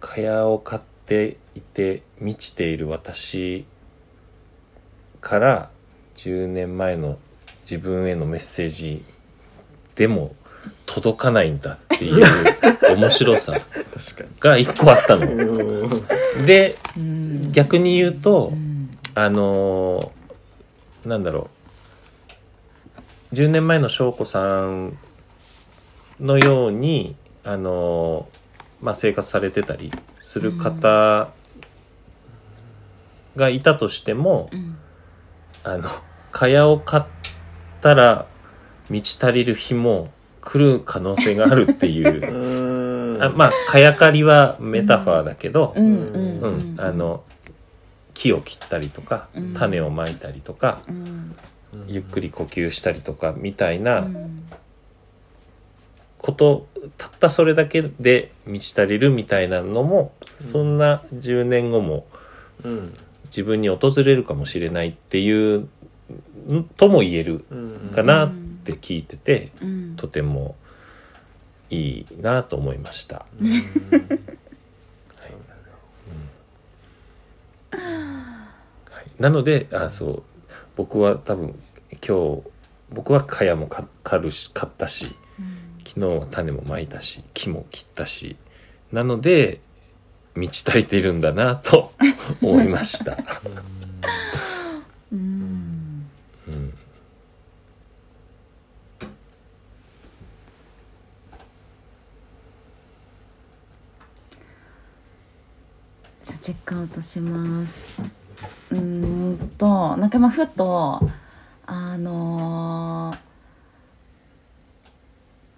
[0.00, 3.64] 蚊帳を買っていて満ちている私
[5.20, 5.70] から
[6.16, 7.18] 10年前の
[7.62, 9.02] 自分へのメッセージ
[9.94, 10.34] でも
[10.86, 12.24] 届かないんだっていう
[12.96, 13.54] 面白さ
[14.40, 15.26] が一個あったの。
[15.26, 17.52] にでうん。
[17.52, 18.90] 逆に言うとうん。
[19.14, 20.22] あのー
[21.08, 21.61] なんだろう
[23.32, 24.98] 10年前の翔子さん
[26.20, 28.42] のようにあのー
[28.82, 31.30] まあ、生活されてたりする方
[33.36, 34.76] がいたとしても、うん。
[35.64, 35.88] あの
[36.32, 37.04] 蚊帳を買っ
[37.80, 38.26] たら
[38.90, 40.08] 満ち足りる日も
[40.40, 43.22] 来る可能性があるっていう。
[43.22, 45.74] あまあ蚊帳刈りはメタファーだけど、
[48.14, 49.54] 木を切ったりとか、うん。
[49.54, 51.36] 種をまいたりとか、うん
[51.86, 54.48] ゆっくり呼吸したりとかみたいなうん。
[56.18, 56.68] こと、
[56.98, 62.06] たったそれだけで満ち足りるみたいなのも、そんな10年後も
[62.64, 62.96] うん。
[63.26, 65.68] 自分に訪れるかもしれないっていう
[66.54, 67.92] んとも言えるうん。
[67.94, 68.32] かなっ
[68.64, 69.96] て聞いてて、うん。
[69.96, 70.54] とても
[71.70, 73.24] いいなと思いました。
[77.72, 77.78] は
[79.00, 80.22] い、なのであそう
[80.76, 81.58] 僕は多分
[82.06, 82.42] 今日
[82.90, 83.68] 僕は茅も
[84.02, 88.36] 刈るし買ったし、うん、昨日は種もまいたし木も切ったし
[88.92, 89.60] なので
[90.34, 91.92] 満ち足りているんだなと
[92.40, 93.18] 思いました。
[95.12, 96.08] うん、
[106.22, 108.21] じゃあチェックアウトします。
[108.72, 111.00] うーんとなんかまあふと
[111.66, 113.12] あの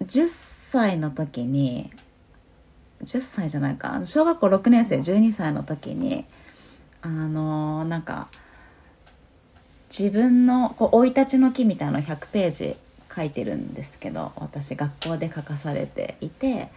[0.01, 1.91] ー、10歳の時に
[3.03, 6.25] 10歳じゃないか小学校6年生12歳の時に
[7.01, 8.27] あのーなんか
[9.97, 12.75] 自分のこう生い立ちの木みたいなの100ページ
[13.15, 16.69] 書いてるんですけど私学校で書かされていて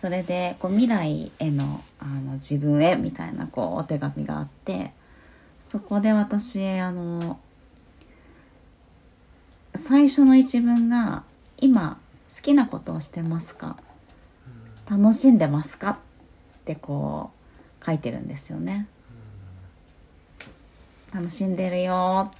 [0.00, 4.92] それでこう未来へのあの自分へみたいなこうお手紙があって
[5.68, 7.38] そこで私あの
[9.74, 11.24] 最初の一文が
[11.60, 11.98] 「今
[12.34, 13.76] 好きなことをしてますか？
[14.90, 17.30] 楽しんでますか?」ってこ
[17.80, 18.86] う書いてるんですよね。
[21.12, 22.30] 楽しんでるよ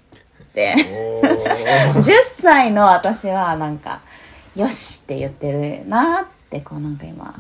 [0.43, 0.75] って
[1.23, 4.01] おー 10歳の私はなんか
[4.55, 5.51] 「よし!」って言って
[5.83, 6.25] るなっ
[6.59, 7.35] てこうなんか今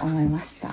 [0.00, 0.70] 思いました。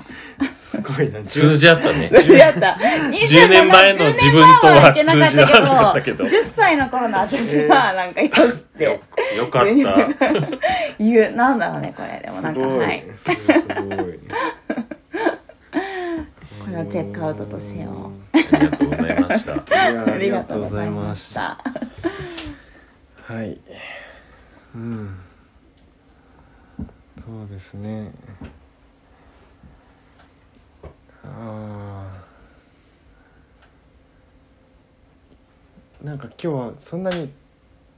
[0.49, 1.23] すごいな。
[1.23, 2.09] 通じ合ったね。
[2.37, 2.77] やった。
[2.79, 6.25] 10年前の自分とは10年前は言ってなか通じ合わなかったけど。
[6.25, 8.83] 10歳の頃の私はなんかよしって。
[8.85, 8.99] よ
[9.37, 9.69] よかった。
[10.99, 12.21] 言うなんだろうねこれ。
[12.25, 12.79] でもなんかすごい。
[12.79, 13.05] はい。
[13.15, 14.19] すごい。
[16.65, 18.55] これをチェックアウトとしよう。
[18.55, 19.53] ありがとうございました。
[19.53, 21.57] ありがとうございました。
[23.27, 23.57] はい。
[24.75, 25.26] うん
[27.23, 28.11] そうですね
[31.23, 37.29] あーなんか今日はそんなに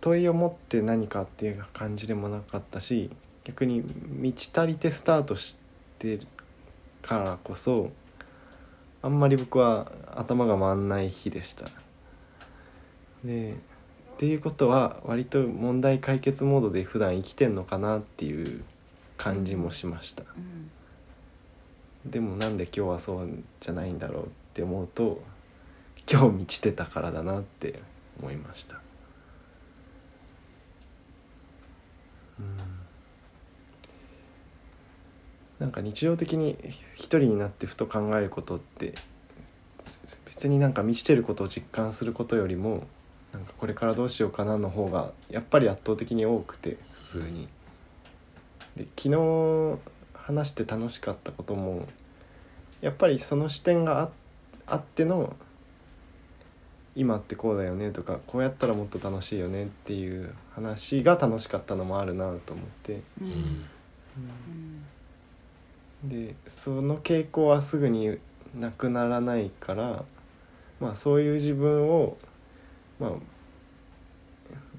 [0.02, 3.12] 問いを持って何かっていう感じでもなかったし
[3.44, 5.58] 逆に満ち足りてスタートし
[6.00, 6.28] てる
[7.02, 7.92] からこそ
[9.02, 11.66] あんまり僕は頭が回んない日でした。
[13.24, 13.56] でっ
[14.18, 18.64] ていうことは割と問題解決モードで普段生きてんのかなっていう
[19.20, 20.24] 感じもしました。
[22.06, 25.22] でもなんで今日はそうじゃないんだろうって思うと
[26.10, 27.82] 今日満ちてたからだなって
[28.20, 28.80] 思いました。
[32.40, 32.58] うん
[35.60, 36.58] なんか日常的に
[36.96, 38.94] 一人になってふと考えることって
[40.26, 42.88] 別になんか満ちてることを実感することよりも
[43.34, 47.50] なんかこれからどうしようかなの方がやっぱり圧倒的に多くて普通に。
[48.76, 49.80] で昨日
[50.14, 51.88] 話して楽しかったことも
[52.82, 54.10] やっぱりその視点があ
[54.68, 55.36] あっての
[56.96, 62.94] 今ってこうだよねとかこうやったらもっと楽しいよねっていう話が楽しかったのもあるなと思って。
[63.22, 64.86] ううん。
[66.04, 68.18] でその傾向はすぐに
[68.58, 70.04] なくならないから
[70.80, 72.18] まあそういう自分を
[73.00, 73.12] まあ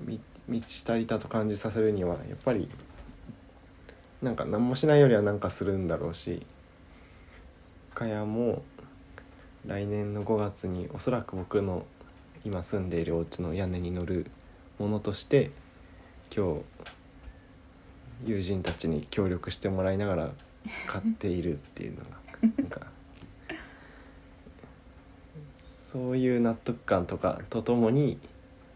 [0.05, 0.19] み
[0.49, 2.69] 満ち足りたと感じさせるにはやっぱり
[4.23, 6.45] なんか何もしないよりは何かするんだろうし
[7.95, 8.63] かやも
[9.67, 11.85] 来年の5月におそらく僕の
[12.45, 14.27] 今住んでいるお家の屋根に乗る
[14.79, 15.51] ものとして
[16.35, 16.55] 今
[18.25, 20.31] 日友人たちに協力してもらいながら
[20.87, 22.11] 買っているっていうのが
[22.59, 22.87] なんか
[25.83, 28.19] そういう納得感とかとともに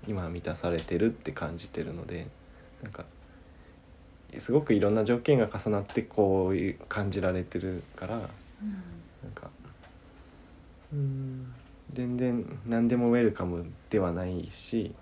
[0.09, 2.27] 今満たされてるって感じてるので
[2.83, 3.05] なんか
[4.39, 9.51] すごくいろんな条件が重なってこういう感じられてるからなんか
[10.93, 11.53] うん
[11.93, 14.95] 全然何でもウェルカムではないし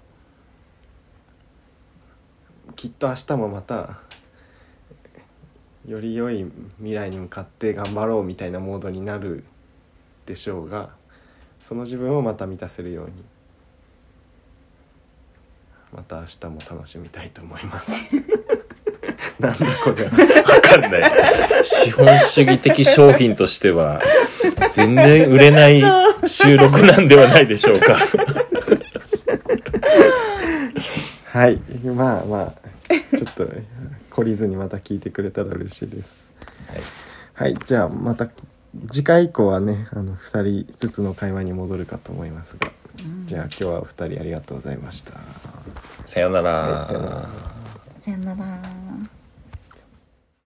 [2.77, 3.98] きっと明日もまた
[5.86, 6.47] より良い
[6.78, 9.44] 未来に向かって頑張ろうみたいなモードになる
[10.27, 10.90] でしょうが
[11.61, 13.12] その自分をまた満たせるように
[15.93, 17.93] また明日も楽しみたいと思います。
[19.43, 20.10] なんだこれは。
[20.55, 21.12] わかんない。
[21.64, 24.01] 資本主義的商品としては、
[24.70, 25.82] 全然売れない
[26.27, 27.98] 収録なんではないでしょうか。
[31.27, 32.52] はい、まあまあ、
[33.16, 33.48] ちょっと
[34.10, 36.35] 懲りずにまた聞いてくれたら嬉しいです。
[37.35, 38.28] はい、じゃあまた
[38.90, 42.70] 次回以降はね、あの二人ずつの会話に戻るかと思いますが、
[43.27, 45.14] じゃあ今日はお二人ありがとうございました。
[46.06, 46.51] さよなら。
[46.51, 47.28] はいさよなら。
[47.98, 49.11] さよなら